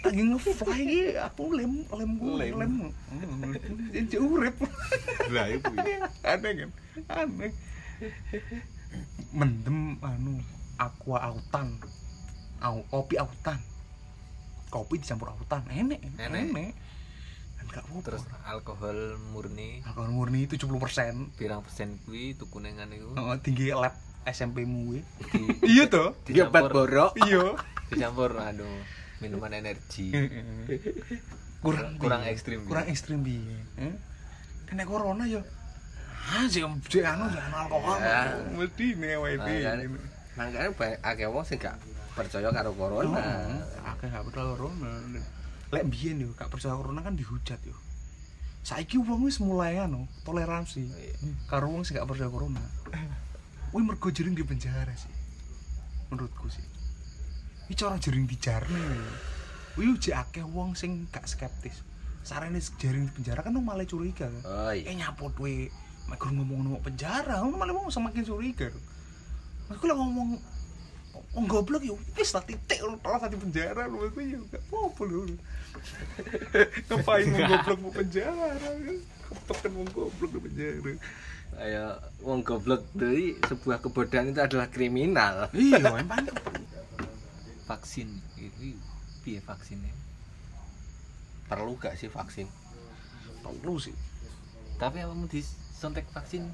[0.00, 2.56] Tanggung ngefly iki, aku lem lem gue Lem.
[2.56, 2.72] lem.
[3.92, 4.56] Ini urip.
[5.28, 5.68] lah itu
[6.24, 6.70] aneh kan?
[7.12, 7.52] Aneh.
[9.36, 10.40] Mendem anu
[10.80, 11.76] aqua autan.
[12.64, 13.60] Au, kopi autan.
[14.72, 16.56] Kopi dicampur autan enek Enek.
[16.56, 16.72] enek.
[17.60, 19.84] Dan gak apa terus alkohol murni.
[19.84, 23.12] Alkohol murni 70% pirang persen kuwi tukune ngene iku.
[23.12, 23.92] Oh, tinggi lab
[24.24, 25.00] SMP mu kuwi.
[25.68, 26.70] iya obat dicampur.
[26.72, 27.12] Borok.
[27.28, 27.44] iya.
[27.92, 28.64] Dicampur anu
[29.22, 30.10] minuman energi
[31.64, 33.94] kurang kurang ekstrim kurang ekstrim eh?
[34.66, 35.38] kena corona ya
[36.34, 38.34] ah sih sih anu sih anu alkohol Ya.
[38.54, 39.48] mesti nih WD
[40.32, 41.76] Makanya- banyak akeh wong sing gak
[42.16, 43.20] percaya karo corona.
[43.84, 44.88] Akeh gak percaya corona.
[45.68, 47.76] Lek biyen yo gak percaya corona kan dihujat yo.
[48.64, 51.36] Saiki wong wis mulai anu toleransi Iya.
[51.52, 52.64] karo wong sing gak percaya corona.
[53.76, 55.12] Wih mergo jering di penjara sih.
[56.08, 56.64] Menurutku sih.
[57.72, 58.84] Iki cara jering dijarne.
[59.80, 61.80] Wih uji akeh wong sing gak skeptis.
[62.20, 64.28] Sarene jering di penjara kan malah curiga.
[64.44, 65.08] Oh Eh iya.
[65.08, 65.72] nyapot we
[66.04, 68.68] mek guru ngomong ngomong penjara, malah wong semakin curiga.
[69.72, 70.36] Aku lah ngomong
[71.32, 75.02] Wong goblok ya wis lah titik lu telah tadi penjara lu aku ya gak apa-apa
[75.08, 75.20] lu.
[76.92, 78.48] Ngapain wong goblok mau penjara?
[79.32, 80.92] Kepekan wong goblok di penjara.
[81.56, 81.84] Ayo
[82.20, 85.48] wong goblok dari sebuah kebodohan itu adalah kriminal.
[85.56, 86.28] Iya, emang
[87.72, 88.76] vaksin itu
[89.24, 89.96] piye vaksinnya
[91.48, 92.44] Perlu gak sih vaksin?
[93.42, 93.96] perlu sih.
[94.78, 96.46] tapi apa mau disuntik vaksin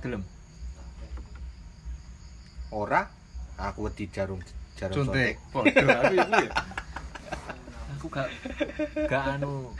[0.00, 0.24] gelem
[2.72, 3.06] Ora
[3.54, 4.40] aku wedi jarum
[4.74, 5.38] jarum Suntik.
[5.86, 6.50] ya.
[7.96, 8.28] aku gak
[9.06, 9.70] gak anu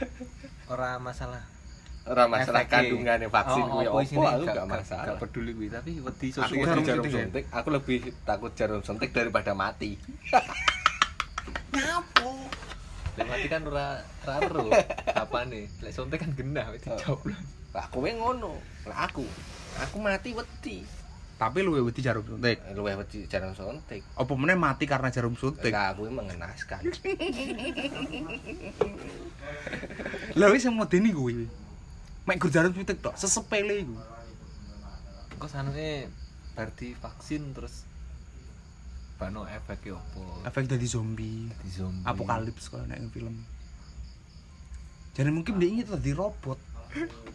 [0.71, 1.43] ora masalah
[2.07, 5.05] Ora masalah kandungannya vaksin Oh, kuwi apa opo aku Gak- masalah.
[5.11, 8.81] gak peduli kuwi tapi wedi Aku wedi Jarum jarum suntik suntik, aku lebih takut jarum
[8.81, 9.99] suntik daripada mati.
[11.75, 12.31] Nyapo?
[13.17, 13.87] mati kan ora
[14.23, 14.71] ora ero.
[15.19, 15.67] Apane?
[15.83, 17.43] Lek suntik kan genah wis dicoblos.
[17.75, 18.55] Lah kowe ngono.
[18.87, 19.27] Lah aku.
[19.83, 20.87] Aku mati wedi.
[21.37, 22.63] Tapi luwe wedi jarum suntik.
[22.63, 24.01] Eh, Luwih wedi jarang suntik.
[24.15, 25.69] Apa meneh mati karena jarum suntik?
[25.69, 26.81] Lah aku mengenaskan.
[30.39, 31.66] Lah wis yang modeni kuwi.
[32.27, 33.95] Mek gur jarum suntik tok, sesepele iku.
[35.39, 36.11] Kok sanuke
[36.59, 37.87] bar vaksin terus
[39.15, 40.43] bano efek opo?
[40.43, 42.03] Efek dadi zombie, Di zombie.
[42.03, 43.47] apokalips kalau nek film.
[45.15, 46.59] Jadi mungkin dia ingin dadi robot.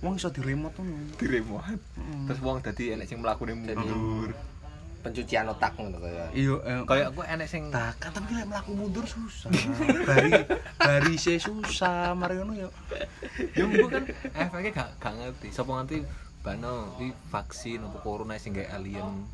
[0.04, 1.16] Wong iso di remote ngono.
[1.16, 1.82] di remote.
[1.96, 2.26] Mm.
[2.28, 4.36] Terus wong dadi enek sing mlakune mundur.
[5.02, 6.30] Pencucian otak ngono kaya.
[6.32, 9.50] Iya, eh, Kayak aku enek sing tak kan tapi lek mlaku mundur susah.
[10.10, 10.32] Bari
[10.78, 12.70] bari se susah, mari ngono ya.
[13.52, 15.48] ya mbok kan efeknya gak gak ngerti.
[15.50, 16.06] Sopo ngerti
[16.40, 19.26] bano iki vaksin apa corona sing gawe alien.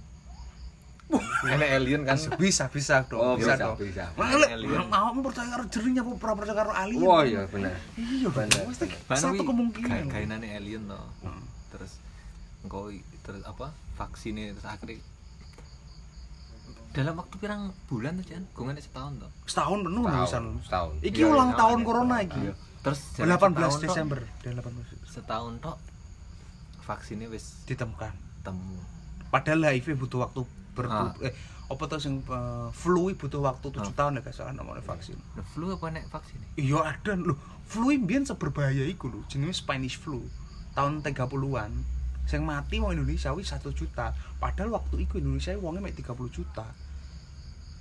[1.46, 2.20] enek alien kan.
[2.36, 3.76] Bisa bisa dong, Oh, bisa, bisa, dong.
[3.78, 4.06] bisa.
[4.14, 4.88] Lek Alien.
[4.90, 7.00] awakmu percaya karo jerinya apa ora percaya karo alien?
[7.02, 7.76] Wah, iya bener.
[7.96, 8.60] Iya, Bener.
[8.66, 8.86] Mesti.
[9.04, 9.88] Bano satu kemungkinan.
[10.06, 11.00] ga- gaenane alien to.
[11.24, 11.44] Hmm.
[11.72, 11.92] Terus
[12.62, 13.72] engko terus apa?
[13.96, 15.00] Vaksinnya terus akhirnya
[16.98, 18.44] dalam waktu pirang bulan tuh Jan?
[18.52, 19.32] Gungan setahun toh.
[19.46, 20.44] Setahun penuh Setahun, pisan.
[20.66, 20.94] setahun.
[21.00, 21.86] Iki Iya, ulang iya, tahun iya.
[21.86, 22.42] corona iki.
[22.42, 22.54] Iya.
[22.80, 25.78] Terus 18 jalan setahun tok, Desember, dan 18 Setahun tok
[26.82, 28.14] vaksinnya wis ditemukan.
[28.40, 28.80] temu.
[29.28, 30.40] Padahal HIV butuh waktu
[30.72, 31.12] ber Ah.
[31.20, 31.36] eh
[31.68, 33.92] apa tuh sing eh, flu butuh waktu 7 Ah.
[33.94, 35.20] tahun ya gak salah namanya vaksin.
[35.36, 36.40] Nah, flu apa nek vaksin?
[36.56, 37.36] Iya ada lho.
[37.66, 40.24] Flu mbiyen seberbahaya iku lho, jenenge Spanish flu.
[40.74, 41.76] Tahun 30-an.
[42.24, 44.16] Sing mati wong Indonesia wis 1 juta.
[44.38, 46.72] Padahal waktu iku Indonesia wongnya mek 30 juta.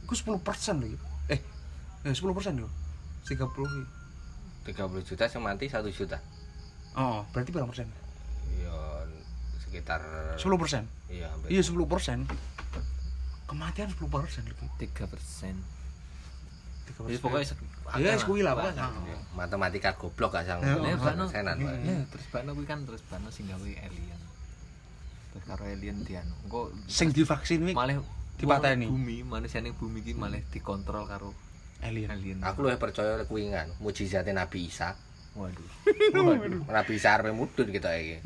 [0.06, 0.38] Iku 10%
[0.78, 0.94] lho.
[1.26, 1.42] Eh,
[2.06, 2.22] eh 10%
[2.62, 2.70] lho.
[3.26, 3.82] 30 iki.
[4.70, 6.22] 30 juta sing mati 1 juta.
[6.94, 7.90] Oh, berarti berapa persen?
[8.54, 9.02] Iya
[9.66, 10.00] sekitar
[10.38, 10.86] 10%.
[11.10, 11.48] Iya, hampir.
[11.50, 12.30] Iya 10%.
[13.50, 14.66] Kematian 10% lagi.
[14.78, 15.54] 3 persen.
[16.86, 17.10] 3%.
[17.10, 17.46] Jadi pokoknya
[17.98, 18.86] Ya, kuwi lah, pokoknya.
[19.10, 20.62] Iya, Matematika goblok gak sang.
[20.62, 21.26] Ya, Lah, Bano.
[21.26, 21.74] Senan, Pak.
[21.82, 24.20] Ya, terus Bano kuwi kan terus Bano sing gawe alien.
[25.34, 26.34] Terus karo alien dianu.
[26.46, 27.98] Engko Sing divaksin malah
[28.36, 28.86] dipateni.
[28.86, 31.32] Bumi, manusia ning bumi iki malah dikontrol karo
[31.84, 32.12] alien.
[32.12, 32.38] alien.
[32.44, 34.96] Aku luwih percaya kuwi kan, mujizate Nabi Isa.
[35.36, 35.68] Waduh.
[36.68, 38.24] Nabi Isa arep mudhun kita iki.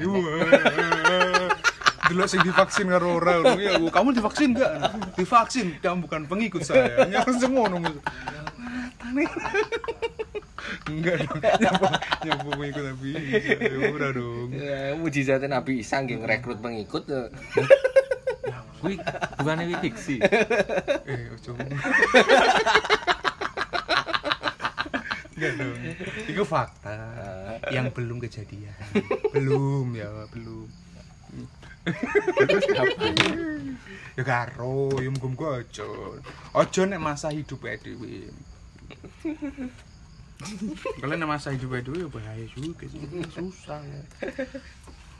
[2.10, 3.78] Dulu sing divaksin karo ora ngono ya.
[3.90, 4.72] Kamu divaksin enggak?
[5.14, 7.06] Divaksin, kamu bukan pengikut saya.
[7.06, 7.78] Nyapa semono.
[7.78, 9.24] Matane.
[10.90, 11.38] Enggak dong.
[11.38, 11.88] Nyapa
[12.26, 14.48] nyapa pengikut tapi ya ora dong.
[14.54, 17.06] Ya, mujizate Nabi Isa nggih ngrekrut pengikut.
[18.80, 18.96] Kuwi
[19.38, 20.16] bukannya kuwi fiksi.
[21.04, 21.52] Eh, ojo.
[25.40, 25.80] Dong.
[26.28, 26.96] Itu fakta
[27.72, 28.76] yang belum kejadian.
[29.32, 30.68] Belum ya, belum.
[34.18, 35.86] Ya karo ya muga-muga aja
[36.52, 38.28] aja nek masa hidup ae dhewe
[41.00, 42.84] kalau nek masa hidup ae dhewe ya bahaya juga
[43.32, 44.02] susah ya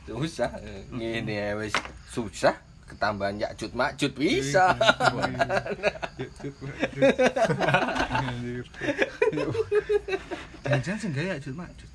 [0.05, 0.49] Susah.
[0.93, 1.73] Ngene ya wis
[2.13, 2.57] susah
[2.91, 4.75] ketambahan yakjut makjut bisa.
[6.19, 7.03] Ya, cut, Pak, cut.
[8.11, 8.65] Anjir.
[9.31, 9.45] Ya,
[10.61, 11.89] jangan-jangan sih enggak ya cut macut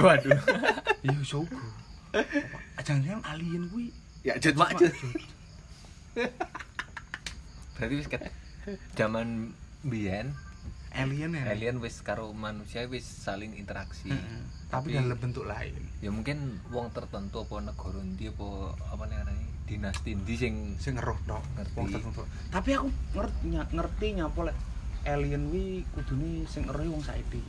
[0.00, 0.40] Waduh.
[1.06, 1.60] iya sogo
[2.82, 3.92] jangan-jangan alien kuwi
[4.26, 4.92] Yakjut makjut.
[7.78, 8.28] Berarti wis ket
[8.98, 9.54] zaman
[9.86, 10.34] biyen
[10.92, 14.10] alien ya alien wis karo manusia wis saling interaksi.
[14.10, 14.42] Heeh.
[14.68, 15.72] tapi dalam bentuk lain
[16.04, 18.48] ya mungkin wong tertentu apa negara ndi apa
[18.92, 21.76] apa arane dinasti ndi sing sing ngeruh tok Ngerti.
[21.76, 24.56] wong tertentu tapi aku ngerti ngerti nyapa lek
[25.04, 27.40] alien wi kudune sing eruh wong saiki.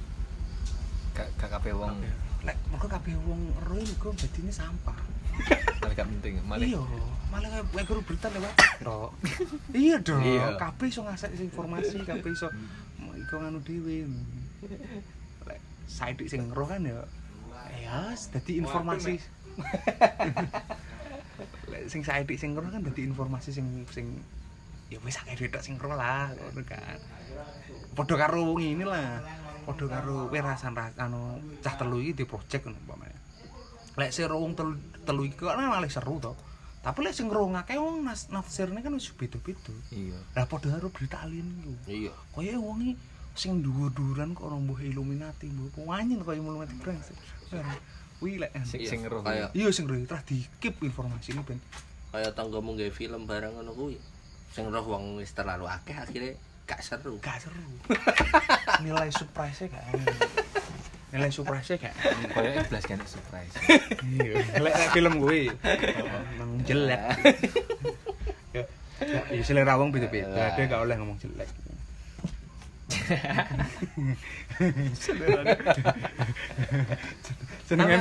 [1.12, 1.92] Gak gak kabeh wong.
[2.44, 4.96] Lek mergo kabeh wong eruh iku dadine sampah.
[5.80, 6.80] Malah gak penting malah iya
[7.32, 8.54] malah kayak guru berita lewat.
[8.80, 9.12] Tok
[9.88, 10.56] iya dong Iya.
[10.56, 12.48] kabeh iso ngasih informasi kabeh iso
[13.16, 14.08] iku nganu dhewe.
[15.48, 17.00] Lek saiki sing ngeruh kan ya
[17.80, 19.20] ya dadi informasi
[21.92, 24.06] sing saiki sing kan dadi informasi sing sing
[24.90, 27.00] ya wis akeh dhewe tok sing ngeruh lah ngono kan.
[27.94, 29.22] Padha karo ngene lah
[29.68, 33.20] padha karo werasan anu cah telu iki di project ngono umpamanya
[34.00, 34.74] lek sing wong telu
[35.04, 36.34] telu iki kok malah seru to
[36.80, 39.76] tapi lek sing ngeruh akeh wong nas- nafsirne kan wis beda-beda.
[39.92, 40.16] Iya.
[40.32, 41.74] Lah padha karo berita alien iku.
[41.92, 42.14] Iya.
[42.32, 42.94] kaya wong iki
[43.36, 47.16] sing dhuwur-dhuwuran kok orang mbuh Illuminati mbuh penganyen kaya Illuminati brengsek
[48.20, 48.52] Wih lek.
[48.64, 49.66] Sing Iya, sing ngeruh kayak- iya.
[49.70, 50.06] Sing ngeruh.
[50.06, 51.58] Terus di keep informasi ini ben
[52.10, 53.96] Kaya tanggamu nggawe film barang ngono kuwi.
[54.50, 56.34] Sing roh wong wis terlalu akeh akhirnya
[56.66, 57.18] gak seru.
[57.18, 57.64] gak seru.
[58.84, 59.84] Nilai surprise-nya gak
[61.10, 61.94] nilai surprise-nya gak
[62.32, 63.52] koyo iblis kan surprise.
[64.06, 64.60] Iya.
[64.60, 65.48] Lek film gue
[66.36, 67.00] emang jelek.
[68.50, 68.64] Ya
[69.00, 70.50] ya, ya selera wong beda-beda.
[70.50, 71.50] Ada gak oleh ngomong jelek.
[74.96, 75.56] Senengane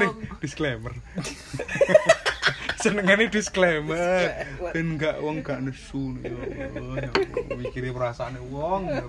[0.09, 0.93] Aku- disclaimer.
[2.83, 4.33] Senengane disclaimer.
[4.73, 6.95] Ben gak wong gak nesu ya Allah.
[7.05, 7.57] ya Allah.
[7.59, 8.89] Mikiri perasaane wong.
[8.89, 9.03] ya.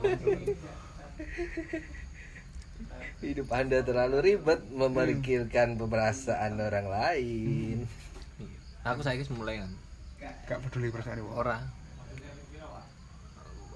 [3.19, 7.78] Hidup Anda terlalu ribet memikirkan perasaan orang lain.
[8.84, 9.72] Aku wis mulai kan.
[10.50, 11.36] Gak peduli perasaane wong.
[11.38, 11.62] Ora.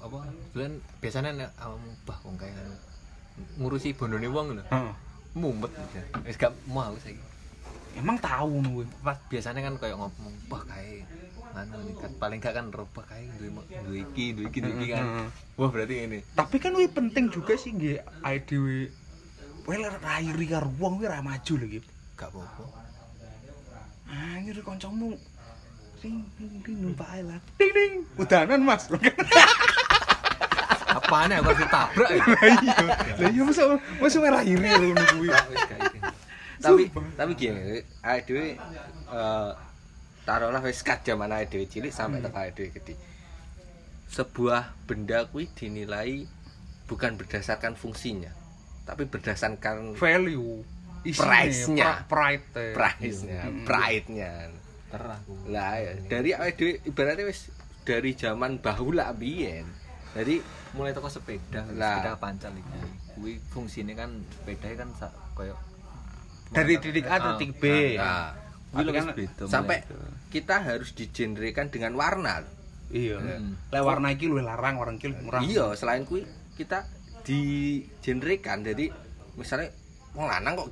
[0.04, 0.20] Apa?
[0.52, 2.76] Bulan biasanya nek awakmu bah wong kaya anu,
[3.56, 4.64] ngurusi bondone wong lho.
[4.68, 5.13] Heeh.
[5.34, 5.72] Mumet.
[6.26, 7.22] Wis gak mau saiki.
[7.98, 8.86] Emang tahu kuwi.
[9.02, 11.06] Pas biasanya kan kayak ngomong, "Bah kae
[11.54, 13.50] anu nih kan paling gak kan robah kae duwe
[13.86, 16.20] duwe iki, duwe iki, duwe iki kan." Wah, berarti ini.
[16.34, 18.90] Tapi kan kuwi penting juga sih nggih awake dhewe.
[19.64, 21.80] Lek rairi karo wong kuwi ra maju lho iki.
[22.14, 22.64] Gak apa-apa.
[24.14, 25.18] Anjir kancamu
[25.98, 27.42] sing ding ding numpak ae lah.
[27.58, 27.94] Ding ding.
[28.22, 28.86] Udanan Mas.
[31.14, 32.24] Apane aku harus ditabrak ya?
[32.26, 33.28] Lah iya.
[33.30, 33.64] Iya masa
[34.02, 34.40] masa ngono
[35.14, 35.28] kuwi.
[35.30, 36.00] Gak, wis gak iki.
[36.58, 37.06] tapi Sumpah.
[37.14, 37.60] tapi gini
[38.02, 38.48] awake dhewe
[39.06, 39.52] eh
[40.24, 42.26] taruhlah wis kat jaman awake dhewe cilik sampai Hmm.
[42.26, 42.94] tekan awake dhewe gede.
[44.08, 46.26] Sebuah benda kuwi dinilai
[46.86, 48.34] bukan berdasarkan fungsinya,
[48.84, 50.66] tapi berdasarkan Value.
[51.04, 52.08] Price-nya.
[52.08, 52.74] pride.
[52.74, 53.66] price-nya, Hmm.
[53.66, 54.50] pride-nya.
[55.46, 59.68] Lah ya, dari awake dhewe ibaratnya wis dari zaman bahula biyen.
[60.14, 60.36] Jadi
[60.78, 61.98] mulai toko sepeda, Lah.
[62.02, 62.80] sepeda pancal iki.
[63.18, 64.90] Kuwi fungsine kan sepeda kan
[65.34, 65.58] koyo
[66.54, 67.66] Dari titik A ke Ah, titik B.
[67.98, 68.30] nah,
[68.78, 69.06] lebih kan
[69.50, 69.82] sampai
[70.30, 72.46] kita harus digenrekan dengan warna.
[72.94, 73.18] Iya.
[73.18, 73.58] Hmm.
[73.74, 75.42] Lek warna iki luwih larang, warna iki murah.
[75.42, 76.22] Iya, selain kui
[76.54, 76.86] kita
[77.26, 78.94] digenrekan jadi
[79.34, 79.74] misalnya
[80.14, 80.70] wong lanang kok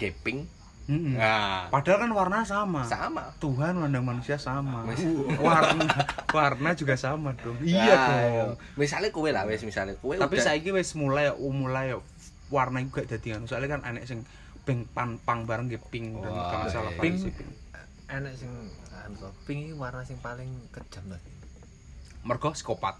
[0.87, 1.13] Mm-mm.
[1.13, 2.81] Nah, Padahal kan warna sama.
[2.83, 3.29] sama.
[3.37, 4.81] Tuhan mandang manusia sama.
[4.83, 5.01] Mas-
[5.45, 5.85] warna
[6.29, 7.57] warna juga sama dong.
[7.61, 8.51] Iya Nah, dong.
[8.75, 11.93] Misalnya kowe lah wis misalnya kowe Tapi udah- saiki wis mulai mulai
[12.49, 13.45] warna iku gak dadi anu.
[13.45, 14.25] Soalnya kan anek sing
[14.61, 16.99] pink pan pang bareng ge pink dan kalau salah iya.
[16.99, 17.17] Pink.
[18.07, 18.51] enak sing
[19.01, 19.15] anu
[19.45, 21.21] pink iki warna sing paling kejam lah.
[22.21, 22.99] Mergo psikopat.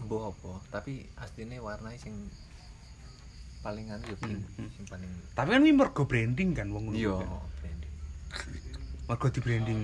[0.00, 2.16] Mbok apa, tapi asline warna sing
[3.60, 4.68] paling anu ya pink, Hmm.
[4.70, 7.28] sing paling Tapi kan ini mergo branding kan wong ngono iya kan.
[7.58, 7.92] branding.
[9.06, 9.82] Mergo di branding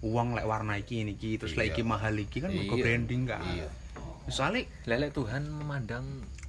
[0.00, 1.72] uang lek warna iki ini iki terus lek Iya.
[1.72, 2.82] iki mahal iki kan mergo Iya.
[2.82, 3.42] branding kan.
[3.44, 3.68] Iya.
[4.26, 6.04] Soalnya Lelek Tuhan memandang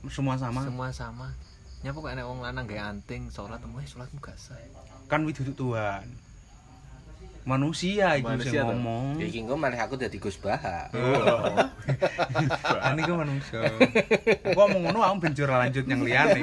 [0.08, 1.28] semua sama semua sama.
[1.80, 4.60] Nyapa kok enek wong lanang gawe anting salat temu salatmu gak sah.
[5.08, 6.06] kan widuduk Tuhan.
[7.44, 8.76] Manusia sing Manusia toh.
[8.76, 9.18] ngomong.
[9.18, 10.92] Ya iki engko malah aku dadi Gus Baha.
[12.88, 13.64] Ani ku manusia.
[13.64, 16.42] Aku ngomong ngono aku ben lanjut yang liyane.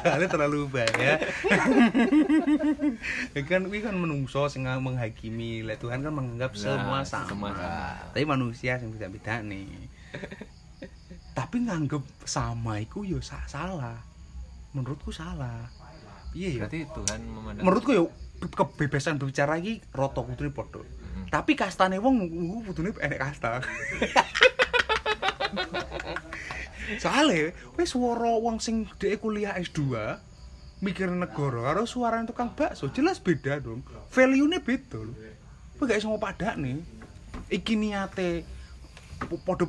[0.00, 1.20] Soalnya terlalu bahaya.
[3.32, 5.62] Ya kan kuwi kan menungso sing menghakimi.
[5.62, 7.28] Lah Tuhan kan menganggap Nah, semua sama.
[7.28, 8.10] semua sama.
[8.10, 9.68] Tapi manusia sing beda-beda nih.
[11.32, 14.00] Tapi nganggep sama iku yo sa- salah.
[14.72, 15.70] Menurutku salah.
[16.32, 16.60] Iya ya.
[16.66, 18.04] Berarti Tuhan memandang Menurutku yo
[18.38, 20.82] kebebasan berbicara iki rata kudune padha.
[20.82, 21.26] Mm.
[21.30, 23.60] Tapi kastane wong ku kudune enek kasta.
[27.02, 29.92] Soale wis swara wong sing dhek kuliah S2
[30.78, 33.82] mikir negara karo suara tukang bakso jelas beda dong.
[34.14, 35.02] Value-ne beda.
[35.76, 36.80] Kowe gak iso ngopadakne.
[37.50, 38.46] Iki niate
[39.44, 39.66] padha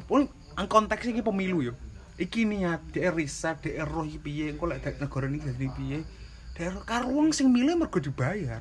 [0.69, 1.73] konteks iki pemilu yo.
[2.15, 5.99] Iki niat dhek riset dhek roh piye engko lek negara iki piye.
[6.59, 8.59] Karo wong sing milih mergo dibayar.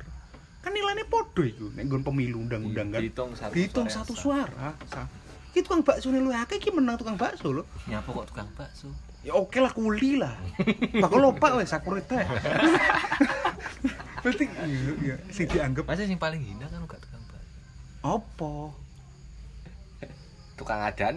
[0.59, 2.99] Kan nilainya podo iku nek nggon pemilu undang-undang kan.
[3.03, 4.23] Dihitung satu Dihitung suara satu yang sah.
[4.23, 4.67] suara.
[4.87, 5.01] Sa.
[5.49, 7.63] Iki tukang bakso nih lu akeh iki menang tukang bakso lho.
[7.89, 8.87] nyapa kok tukang bakso.
[9.19, 10.31] Ya oke lah kuli lah.
[11.03, 12.15] Bakal lupa wes sakurita.
[14.23, 17.55] Berarti iya, iya, sing dianggap Masa sing paling hina kan gak tukang bakso.
[17.99, 18.53] apa?
[20.55, 21.15] Tukang adan.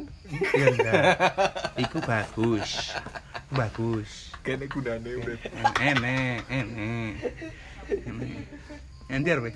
[0.54, 1.02] Ya enggak.
[1.86, 2.94] Iku bagus.
[3.50, 4.31] Bagus.
[4.42, 5.34] kene gunane gunanya, bro.
[5.78, 7.14] Enek, enek.
[7.86, 8.44] Enek.
[9.06, 9.50] Enek, bro.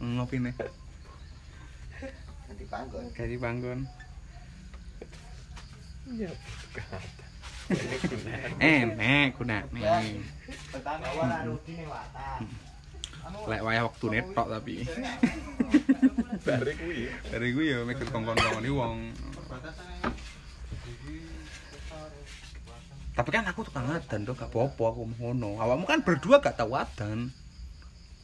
[0.00, 0.56] Ngopi, hmm, nek.
[2.48, 3.04] Ganti panggon.
[3.12, 3.80] Ganti panggon.
[6.08, 6.32] Ya,
[8.56, 9.80] Enek, gunane.
[9.84, 10.24] Eh,
[10.72, 11.88] pertama, warna rudi, nek,
[13.44, 14.88] Lek wayah wektune tok tapi.
[16.48, 17.12] Bare kuwi.
[17.28, 19.12] Bare kuwi ya mikir kongkon-kongkon iki wong.
[19.36, 19.88] Perbatasan
[23.18, 25.58] Tapi kan aku tukang adan tuh gak apa-apa aku ngono.
[25.58, 27.34] Awakmu kan berdua gak tau adan.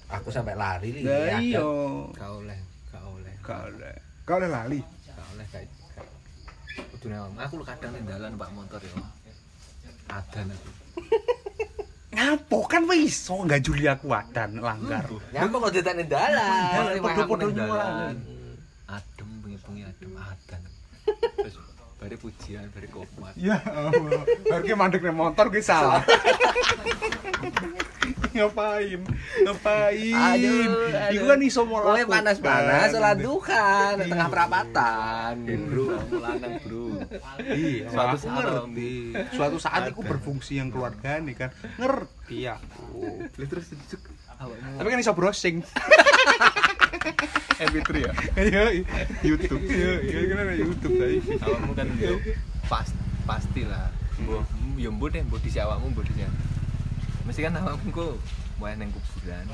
[0.07, 1.03] Aku sampai lari li.
[1.03, 1.59] Lah iya.
[2.15, 2.59] Gak oleh,
[2.95, 3.35] gak oleh.
[3.43, 3.95] Gak oleh.
[4.23, 4.81] Gak oleh lali.
[5.11, 5.69] Gak oleh kayak
[6.95, 7.19] Kudune.
[7.19, 8.95] Aku lu kadang ning dalan Pak motor ya.
[10.15, 10.71] Adan aku.
[12.15, 15.11] Ngapo kan wis iso gak juli aku adan langgar.
[15.35, 17.03] Nyapa kok ditane dalan?
[17.03, 18.15] Podo-podo nyuwun.
[18.87, 20.63] Adem bengi-bengi adem adan.
[21.43, 21.59] Terus
[22.05, 24.21] bare pujian bare komat Ya Allah.
[24.45, 26.05] Baru ki mandek ning motor ki salah.
[28.35, 29.01] Ngapain?
[29.47, 30.13] Ngapain?
[30.13, 31.15] Aduh, aduh.
[31.15, 32.13] Iku kan iso mau Kowe lakukan.
[32.13, 35.35] panas-panas sholat duha di tengah perapatan.
[35.65, 36.85] bro kamu lanang bro
[37.47, 38.93] Iya, suatu aku saat ngerti.
[39.33, 41.51] Suatu saat iku berfungsi yang keluarga nih kan.
[41.79, 43.23] Ngerti aku.
[43.33, 43.65] Terus
[44.77, 45.63] Tapi kan iso browsing.
[47.57, 48.63] MP3 ya Iya,
[49.23, 49.63] YouTube.
[49.63, 51.17] Iya, iya kan ada YouTube tadi.
[51.39, 52.17] awakmu kan yo
[52.65, 52.89] pas
[53.25, 54.43] pasti lah mbok
[54.75, 56.25] yo mbok deh mbok disi awakmu mbok disi
[57.23, 58.17] mesti kan awakmu kok
[58.57, 59.45] wae nang kuburan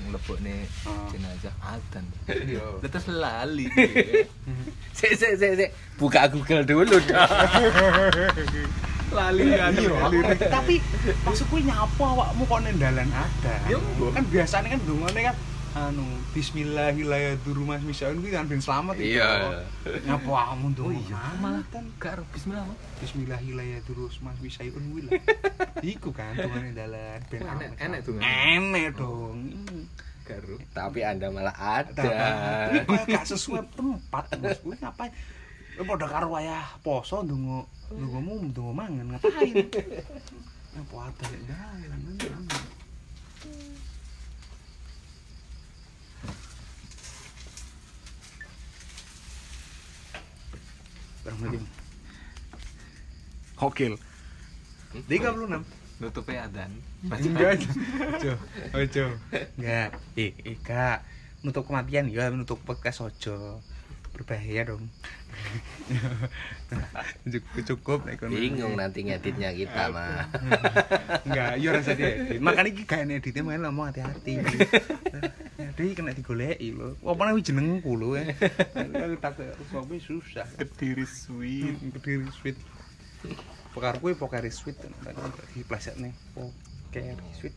[0.00, 1.10] nglebokne Oh.
[1.10, 2.62] jenazah adan Iya.
[2.80, 3.66] Terus lali
[4.92, 5.70] Sik sik sik sik.
[5.96, 7.06] Buka Google dulu dong.
[9.08, 10.74] lali kan Iya, aku- tapi
[11.22, 13.54] maksudku nyapa awakmu kok ning dalan ada.
[13.66, 13.78] Ya,
[14.10, 15.36] kan biasanya kan dungane kan
[15.78, 16.02] anu
[16.34, 17.86] bismillahirrahmanirrahim
[18.18, 18.98] kuwi kan ben selamat.
[18.98, 19.62] Iya.
[20.02, 20.90] Nyapa awakmu tuh.
[20.90, 21.62] oh iya malah
[21.96, 22.78] gak ero bismillah Mas.
[22.98, 25.12] Bismillahirrahmanirrahim kuwi lah.
[25.78, 27.84] Iku kan dungane dalan ben Oh, enek- aman.
[27.86, 28.26] enek dungane.
[28.26, 29.38] Enek dong.
[30.26, 32.10] gak ero Tapi Anda malah ada.
[33.06, 34.58] Gak sesuai tempat Mas.
[34.58, 35.12] Kuwi ngapain?
[35.78, 37.62] Lu padha karo wayah poso ndonga
[37.94, 39.54] ndongamu ndonga mangan ngapain?
[40.78, 42.00] Apa ada nek dalan?
[51.24, 51.58] Berarti
[53.58, 53.94] Hokil.
[54.94, 55.66] 36.
[55.98, 56.70] nutupnya adan
[57.02, 58.32] Enggak, ojo.
[58.74, 59.04] Ojo.
[59.58, 59.90] Enggak.
[60.18, 61.02] Eh, eh, Kak.
[61.42, 63.62] Nutup kematian ya, nutup podcast ojo.
[64.14, 64.90] Berbahaya dong.
[67.24, 67.98] Cukup cukup.
[68.28, 70.28] Bingung nanti ngeditnya kita mah.
[71.24, 72.40] Enggak, iya rasa diedit.
[72.42, 74.34] Makanya iki gak editnya makanya ngomong hati-hati.
[75.58, 76.98] Jadi kena digoleki lho.
[77.06, 78.18] Apa nang jenengku lho.
[78.18, 78.34] eh.
[78.74, 79.38] Aku tak
[79.70, 80.46] sopo susah.
[80.58, 82.58] kediri sweet Kediri sweet.
[83.74, 84.78] Pokar kuwi pokari sweet
[85.54, 86.14] di plesetne.
[86.34, 87.54] Pokari sweet.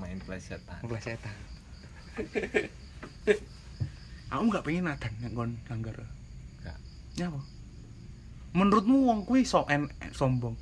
[0.00, 1.36] main plesetan Plesetan.
[4.32, 5.96] Aku nggak pengen adan yang kon langgar.
[7.18, 7.40] Nyapa?
[8.50, 10.54] Menurutmu wong kuwi sok en en- sombong?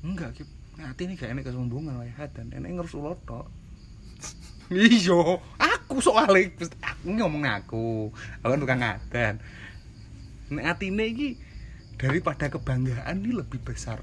[0.00, 0.48] Enggak, Kip.
[0.80, 2.48] Ati ini gak enek kesombongan wae adan.
[2.56, 3.44] Enek ngerus ulo tok.
[4.70, 6.46] Iya, aku soalnya
[6.80, 8.08] aku ngomong aku.
[8.40, 9.34] Aku kan tukang adan.
[10.48, 11.28] Nek atine iki
[12.00, 14.00] daripada kebanggaan ini lebih besar.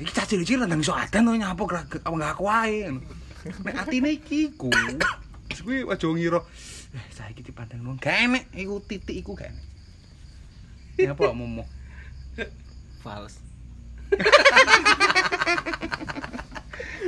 [0.00, 2.90] Iki cah cilik-cilik nang iso adan to nyapa apa enggak aku wae.
[3.62, 4.72] Nek atine iki ku.
[5.60, 6.40] Kuwi aja ngira
[6.90, 9.66] eh saiki dipandang wong gak enek iku titik iku gak enek.
[11.02, 11.64] Nyapa momo?
[13.00, 13.40] fals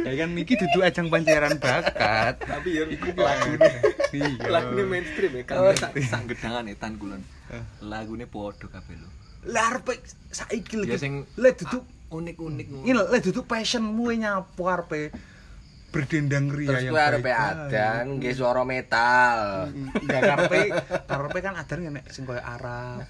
[0.02, 2.34] Ya kan iki dudu ajang pancaran bakat.
[2.40, 3.70] tapi ya Lagune.
[4.12, 4.44] Iya.
[4.46, 7.64] lagunya mainstream ya kan sak sak gedangan ya tan kulon Eh.
[7.80, 9.08] lagunya podo kabeh lho
[9.46, 9.88] Lah arep
[10.28, 10.98] saiki ya lagi.
[10.98, 12.84] sing Lah dudu unik-unik ngono.
[12.84, 15.08] ini lah dudu passionmu nyapu arepe
[15.92, 17.36] berdendang ria Terus yang kowe baik.
[17.36, 19.68] adan nggih suara metal.
[19.76, 20.60] Enggak karepe
[21.04, 23.04] karepe kan adan nek sing koyo Arab.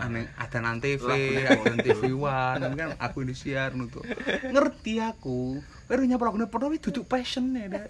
[0.00, 4.00] Aneh adan antv, Lagune adan TV One kan aku ini siar nutu.
[4.48, 5.60] Ngerti aku.
[5.86, 7.84] Baru nyapa lagune padha wis duduk passionnya deh.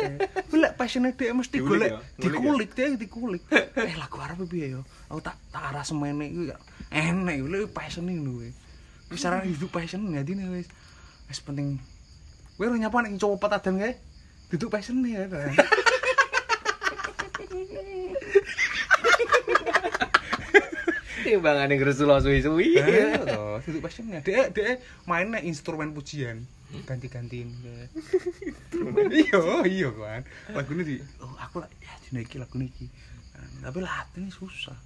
[0.50, 1.98] Golek passionnya dia mesti golek ya?
[2.18, 3.42] Ngulik dikulik dia dikulik.
[3.78, 4.82] Eh lagu Arab piye yo?
[5.06, 6.58] Aku tak tak arah semene iku ya.
[6.90, 8.42] Enek lho passion lho.
[9.06, 10.66] Wis saran hidup passion ngadine wis.
[11.30, 11.78] Wis penting
[12.60, 13.96] Kowe ora nyapa nek cowok petadan kae.
[14.52, 15.24] Duduk passion ya.
[21.24, 22.76] Timbangane ngresul suwi-suwi.
[22.76, 23.24] Iya
[23.64, 24.20] duduk passionnya.
[24.20, 24.76] Dek dek
[25.08, 26.44] main nek instrumen pujian.
[26.84, 27.48] Ganti-gantiin.
[29.08, 30.20] Iya, iya kan.
[30.52, 31.70] Lagune di oh aku lah
[32.12, 32.60] ya iki lagu.
[32.60, 34.76] Nah, Tapi latihan susah.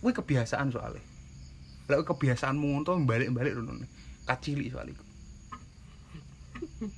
[0.00, 1.04] Kuwi kebiasaan soalnya.
[1.92, 3.84] Lah kebiasaanmu ngono balik-balik ngono.
[4.24, 5.05] Kacili soal iku.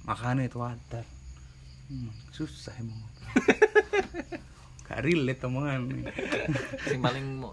[0.05, 1.03] Makanya itu ada.
[1.89, 3.01] Hmm, susah emang.
[4.89, 6.09] Gak relate omongan.
[6.85, 7.53] sing paling mau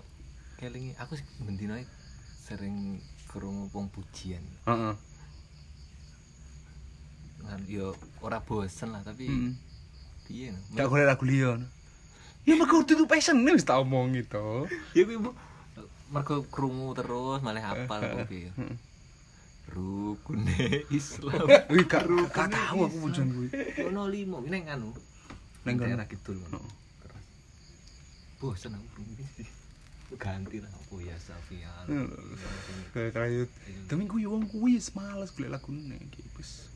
[0.56, 1.76] kelingi aku sih bendino
[2.48, 2.96] sering
[3.28, 4.96] krungu wong pujian Heeh.
[7.44, 7.92] kan yo
[8.24, 9.52] ora bosen lah tapi Heeh.
[10.26, 11.60] piye no Gak golek lagu liya.
[12.48, 14.48] Ya mergo itu passion wis tak omong itu.
[14.98, 15.20] ya kuwi
[16.08, 18.76] mergo krungu terus malah hafal kok piye Heeh.
[19.72, 21.48] Rukune Islam.
[21.74, 23.50] Wih, gak gak tahu aku pujian kuwi.
[23.90, 24.94] ono limo ning anu
[25.66, 26.62] Ning daerah kidul ngono.
[27.02, 27.26] Terus,
[28.38, 29.46] bosen aku iki.
[30.22, 31.86] ganti lah apa ya Safian
[32.94, 33.50] Kayak kayak
[33.90, 36.70] demi kuwi wong kuwi wis males golek lagune iki wis.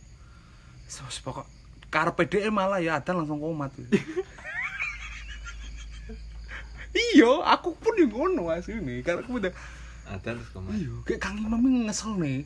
[0.89, 1.45] Wis pokok
[1.93, 3.71] karepe dhek malah ya adan langsung komat.
[6.89, 9.05] iya, aku pun yang ngono asline.
[9.05, 9.53] Karena aku udah
[10.09, 12.41] ada terus kemana iya kayak kang imam ini ngesel nih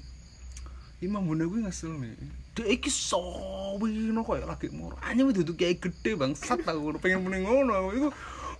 [1.03, 2.15] imam bunda gue ngesel nih
[2.53, 6.95] dia iki sawi no kayak lagi moro hanya itu tuh kayak gede bang sat aku
[6.97, 8.09] pengen mending ngono itu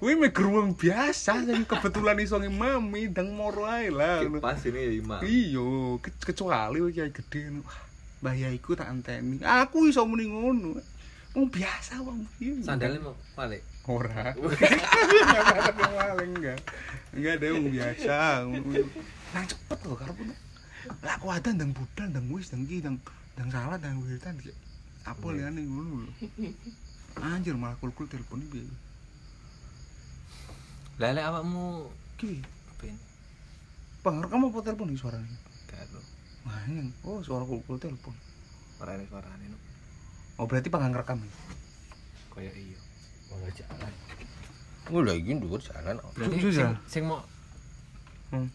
[0.03, 4.19] Wih, me geruang biasa, yang kebetulan iso mami dan moro ae lah.
[4.43, 5.63] pas ini ya imam Iya,
[6.03, 7.63] ke- kecuali kowe kiai gede.
[7.63, 7.79] Wah,
[8.19, 9.39] Mbah Yaiku tak anteni.
[9.39, 10.75] Aku iso muni ngono.
[11.31, 12.59] Wong biasa wong piye.
[12.59, 14.35] sandalnya mau balik ora.
[14.35, 16.59] Enggak ada yang maling enggak.
[17.15, 18.17] Enggak ada yang biasa.
[19.31, 20.23] Nang cepet loh karepku.
[21.01, 22.97] Lah aku ada ndang budal, ndang wis, ndang ki, ndang
[23.35, 24.51] ndang salah, ndang wiritan ki.
[25.03, 26.11] Apa liyane ngono lho.
[27.19, 28.65] Anjir malah kul-kul telepon piye.
[30.93, 32.37] lele awakmu Ki,
[32.77, 32.93] ben
[34.05, 35.37] pengar kamu apa telepon iki suaranya?
[35.65, 35.97] karo
[36.45, 36.93] Wah, ini.
[37.01, 38.13] oh suara kul-kul telepon.
[38.77, 39.57] suarane suarane no
[40.37, 41.33] Oh berarti pengen rekam ya?
[42.29, 42.77] kaya iya
[43.29, 43.93] Malah jalan.
[44.89, 45.97] Oh, lah iki dhuwur jalan.
[46.13, 47.25] berarti sing, sing mau
[48.29, 48.49] Hmm.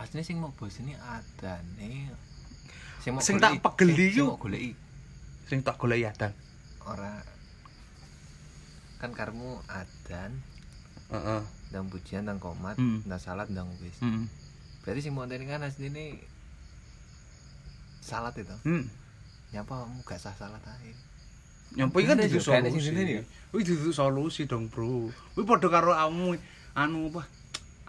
[0.00, 2.08] Aslinya sing mau bos ini ada nih
[2.98, 4.28] sing mau Sing goleki- tak pegeli sing- sing yuk.
[4.30, 4.72] mau goleki
[5.44, 6.32] Sing tak golek adan.
[6.82, 7.20] ora
[8.96, 10.30] kan karmu adan
[11.08, 11.42] Heeh.
[11.68, 13.02] dan pujian dan komat Hmm.
[13.02, 14.24] dan salat dan wis Heeh.
[14.80, 16.16] berarti sing mau kan asli ini
[18.00, 18.88] salat itu Hmm.
[19.50, 20.92] nyapa kamu gak sah salat aja
[21.70, 22.90] Nyampe kan itu sing solusi.
[22.90, 23.22] ngene ya.
[23.54, 25.14] Itu solusi dong, Bro.
[25.38, 26.34] Wih padha karo kamu
[26.74, 27.22] anu apa?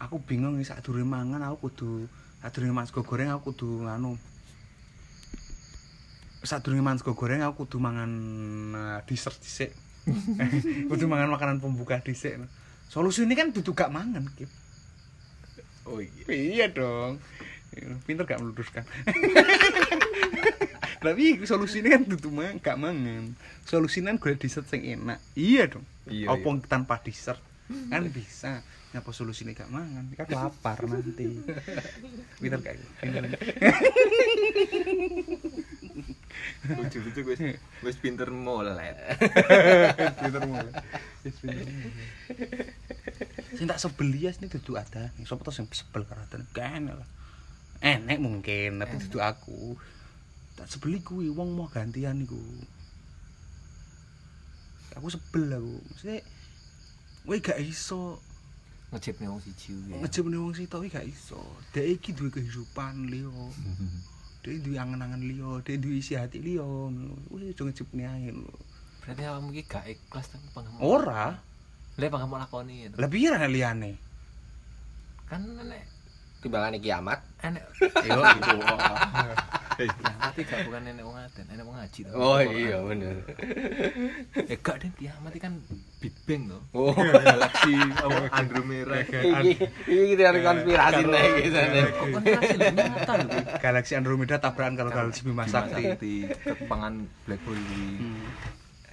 [0.01, 2.09] Aku bingung nih durung mangan aku kudu
[2.41, 4.17] saat durung mangan sego goreng aku kudu anu
[6.41, 8.11] saat durung mangan sego goreng aku kudu mangan
[8.73, 9.69] uh, dessert dhisik.
[10.89, 12.41] kudu mangan makanan pembuka dhisik.
[12.91, 14.51] Solusi ini kan duduk gak mangan, Kip.
[15.87, 17.23] oh iya Iya dong.
[18.03, 18.83] Pinter gak meluruskan.
[20.99, 23.31] Tapi solusinya kan tutup mang, gak mangan.
[23.63, 25.23] Solusinya gue dessert sing enak.
[25.39, 25.87] Iya dong.
[26.03, 27.39] Iya, Apa tanpa dessert
[27.87, 28.59] kan bisa.
[28.91, 31.39] Nyapa solusinya gak mangan, kan lapar nanti.
[32.43, 32.75] Pinter gak?
[32.99, 33.23] Pinter.
[36.61, 38.95] lucu lucu gue gue pinter molet
[40.19, 40.73] Pinter mulai.
[43.55, 45.15] Sing tak sebelias nih duduk ada.
[45.23, 46.03] Sopo tuh sing sebel?
[46.51, 47.09] Gak enak lah.
[47.79, 49.79] Enek mungkin, tapi duduk aku.
[50.59, 52.43] Tak sebeli kuwi wong mau gantian iku.
[54.99, 55.79] Aku sebel aku.
[55.79, 56.19] Maksudnya
[57.21, 58.17] Kowe gak iso
[58.91, 61.39] ngecip nih wong siji ya ngejemne wong sitok iki gak iso.
[61.71, 63.31] Dek iki duwe kehidupan liya.
[64.43, 66.65] Dek duwe angen-angen liya, dek duwe isi hati liya.
[67.31, 68.51] Wis aja ngejepne ae lho.
[69.01, 71.33] berarti awakmu iki gak ikhlas tapi pengen Ora,
[71.97, 73.97] le pengen mau lakoni itu lebih ra liyane.
[75.25, 75.83] kan enek
[76.43, 77.17] Timbangane kiamat.
[77.41, 77.63] enek
[78.05, 78.21] Yo
[79.77, 80.59] kiamat gak?
[80.67, 82.11] Bukan enek wong adan enek wong ngaji to.
[82.13, 83.15] Oh iya bener.
[84.35, 85.53] eh gak deh kiamat kan
[85.99, 86.59] Big Bang to.
[86.73, 86.91] Oh.
[86.95, 91.59] galaksi apa Andromeda Iki iki teori konspirasi nih gitu.
[93.59, 95.95] Galaksi Andromeda tabrakan karo galaksi Bima Sakti.
[96.43, 98.23] kepangan black hole Hmm.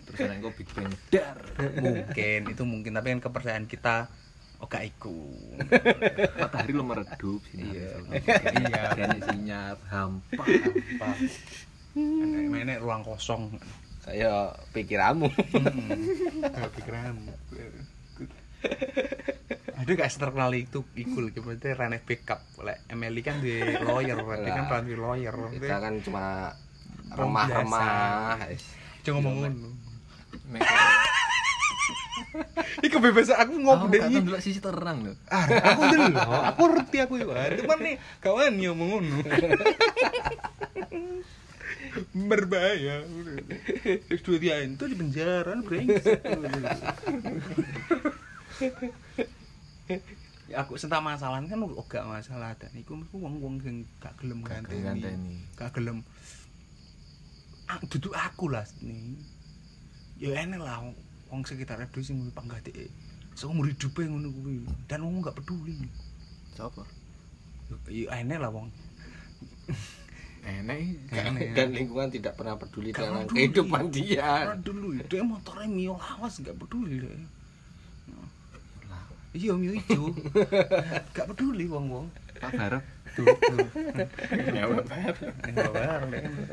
[0.05, 1.39] terus enek kok Big Bang dar.
[1.79, 2.93] Mungkin itu mungkin.
[2.93, 4.09] Tapi kan kepercayaan kita
[4.59, 5.15] oh gak iku.
[6.43, 7.91] matahari lo meredup sini Iya.
[8.59, 11.09] iya enek sinyal hampa Apa?
[12.59, 13.55] Enek ruang kosong.
[14.03, 15.29] Saya pikiranmu.
[15.31, 16.01] Hmm.
[16.75, 17.15] Pikiran.
[19.79, 22.43] Aduh gak terkenal itu ikul gitu berarti Rane backup.
[22.67, 25.35] Lek Emily kan di lawyer, berarti kan Rane lawyer.
[25.55, 26.51] Kita kan cuma
[27.15, 28.43] remah-remah.
[29.07, 29.71] Jangan ngomong ngono.
[32.85, 34.01] Iki kebebasan aku aku ngomong deh.
[34.01, 36.19] tau dulu sisi terang lho Ah, aku dulu.
[36.21, 37.25] Aku ngerti aku ya.
[37.57, 39.19] Cuman nih kawan yo ngomong ngono.
[42.29, 43.03] Berbahaya.
[44.07, 46.21] Terus dua dia itu di penjara brengsek.
[50.49, 54.41] Ya aku sentak masalah kan oh, gak masalah dan iku iku wong-wong sing gak gelem
[54.41, 54.73] Gak ganteni.
[54.73, 55.37] gelem ganteni.
[55.53, 55.99] Gak gelem.
[57.69, 59.21] Ah, duduk aku lah nih.
[60.17, 60.81] Ya enak lah
[61.29, 62.89] wong- wong sekitar itu sing panggah dhek.
[63.37, 64.65] Seumur hidupnya ngono kuwi.
[64.89, 65.77] Dan wong gak peduli.
[66.57, 66.83] Sopo?
[67.87, 68.73] Ya enak lah wong.
[70.43, 70.81] Enek
[71.13, 71.53] enak.
[71.55, 73.37] Dan lingkungan tidak pernah peduli Gak dengan peduli.
[73.37, 74.57] kehidupan dia.
[74.57, 77.13] Dulu dia motornya mio lawas gak peduli deh.
[79.37, 80.11] Iya mio ijo.
[81.15, 82.09] gak peduli wong-wong.
[82.41, 82.85] Pak Barok.
[83.15, 83.59] Tuh, tuh.
[84.57, 85.31] Nyawa Barok.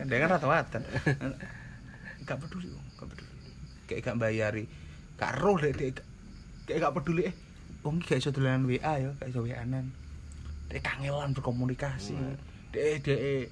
[0.06, 0.80] Dia kan rata-rata.
[2.28, 2.85] Gak peduli wong.
[3.86, 4.64] Kayak gak bayari.
[5.16, 5.96] Gak roh deh dia
[6.66, 7.36] kayak gak peduli eh
[7.86, 9.94] wong gak iso dolanan WA ya, gak iso WA-an.
[10.74, 12.18] Dia kangelan berkomunikasi.
[12.74, 13.46] Dia dia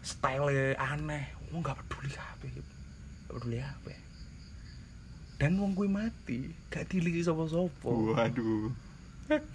[0.00, 1.28] style aneh.
[1.52, 2.48] Wong gak peduli kabeh.
[3.28, 3.92] Gak peduli apa.
[5.34, 7.90] Dan wong kuwi mati, gak diliki sapa-sapa.
[7.90, 8.72] Waduh.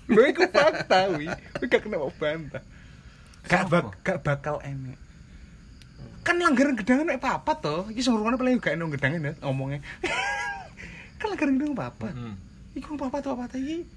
[0.09, 1.25] Lho iku fakta wi.
[1.57, 2.63] Kowe gak kena bantah.
[3.49, 4.99] Gak, bak gak bakal enek.
[6.29, 7.89] Kan langgaran gedangan nek papat to.
[7.89, 9.81] Iki sing ngrungokne paling gak enek gedangan ya ngomongnya.
[11.19, 12.13] kan langgaran gedangan papat.
[12.13, 12.37] Hmm.
[12.77, 13.89] Iku papat papat iki.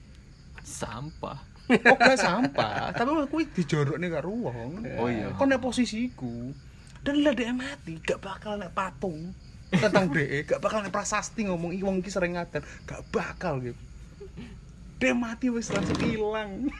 [0.62, 4.82] sampah Oh gak sampah, tapi kuwi dijorokne karo wong.
[4.98, 5.30] Oh iya.
[5.38, 6.52] Kon nek posisiku.
[7.02, 9.34] Dan lah dia mati, gak bakal nek patung
[9.72, 13.78] tentang DE, gak bakal nek prasasti ngomong iki wong iki sering ngaten, gak bakal gitu.
[14.98, 16.70] Dia mati wis langsung hilang.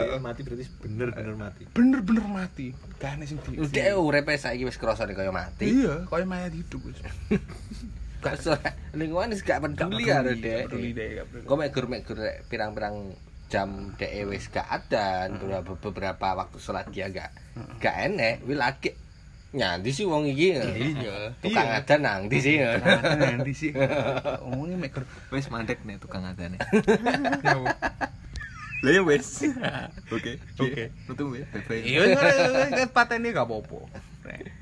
[0.00, 1.62] Dia mati berarti bener-bener mati.
[1.70, 2.66] Bener-bener mati.
[2.96, 3.60] Gak enek sing di.
[3.60, 5.68] Dek urepe saiki wis krasane kaya mati.
[5.68, 6.98] Iya, kaya mayat hidup wis.
[8.20, 8.60] Gak usah
[8.92, 10.68] lingkungan wis gak peduli peduli, dek.
[10.68, 11.10] gak peduli dek.
[11.48, 12.20] Kok mek gur mek gur
[12.52, 13.16] pirang-pirang
[13.48, 17.32] jam dek wis gak ada, beberapa beberapa waktu sholat dia gak
[17.80, 18.92] gak enek, wi lagi
[19.50, 20.52] nyanti sih wong iki.
[20.52, 21.32] Iya.
[21.40, 21.80] Tukang Iya.
[21.80, 22.60] ada nang di sih.
[22.60, 23.72] Nanti sih.
[24.46, 25.00] Omongnya mek
[25.32, 26.60] wis mandek nih tukang adane
[27.42, 27.64] Ya, Bu.
[28.80, 29.44] Lah ya wis
[30.14, 30.82] oke Oke.
[31.08, 32.00] nutup ya bye bye Iya,
[32.72, 33.78] kan patene gak apa-apa.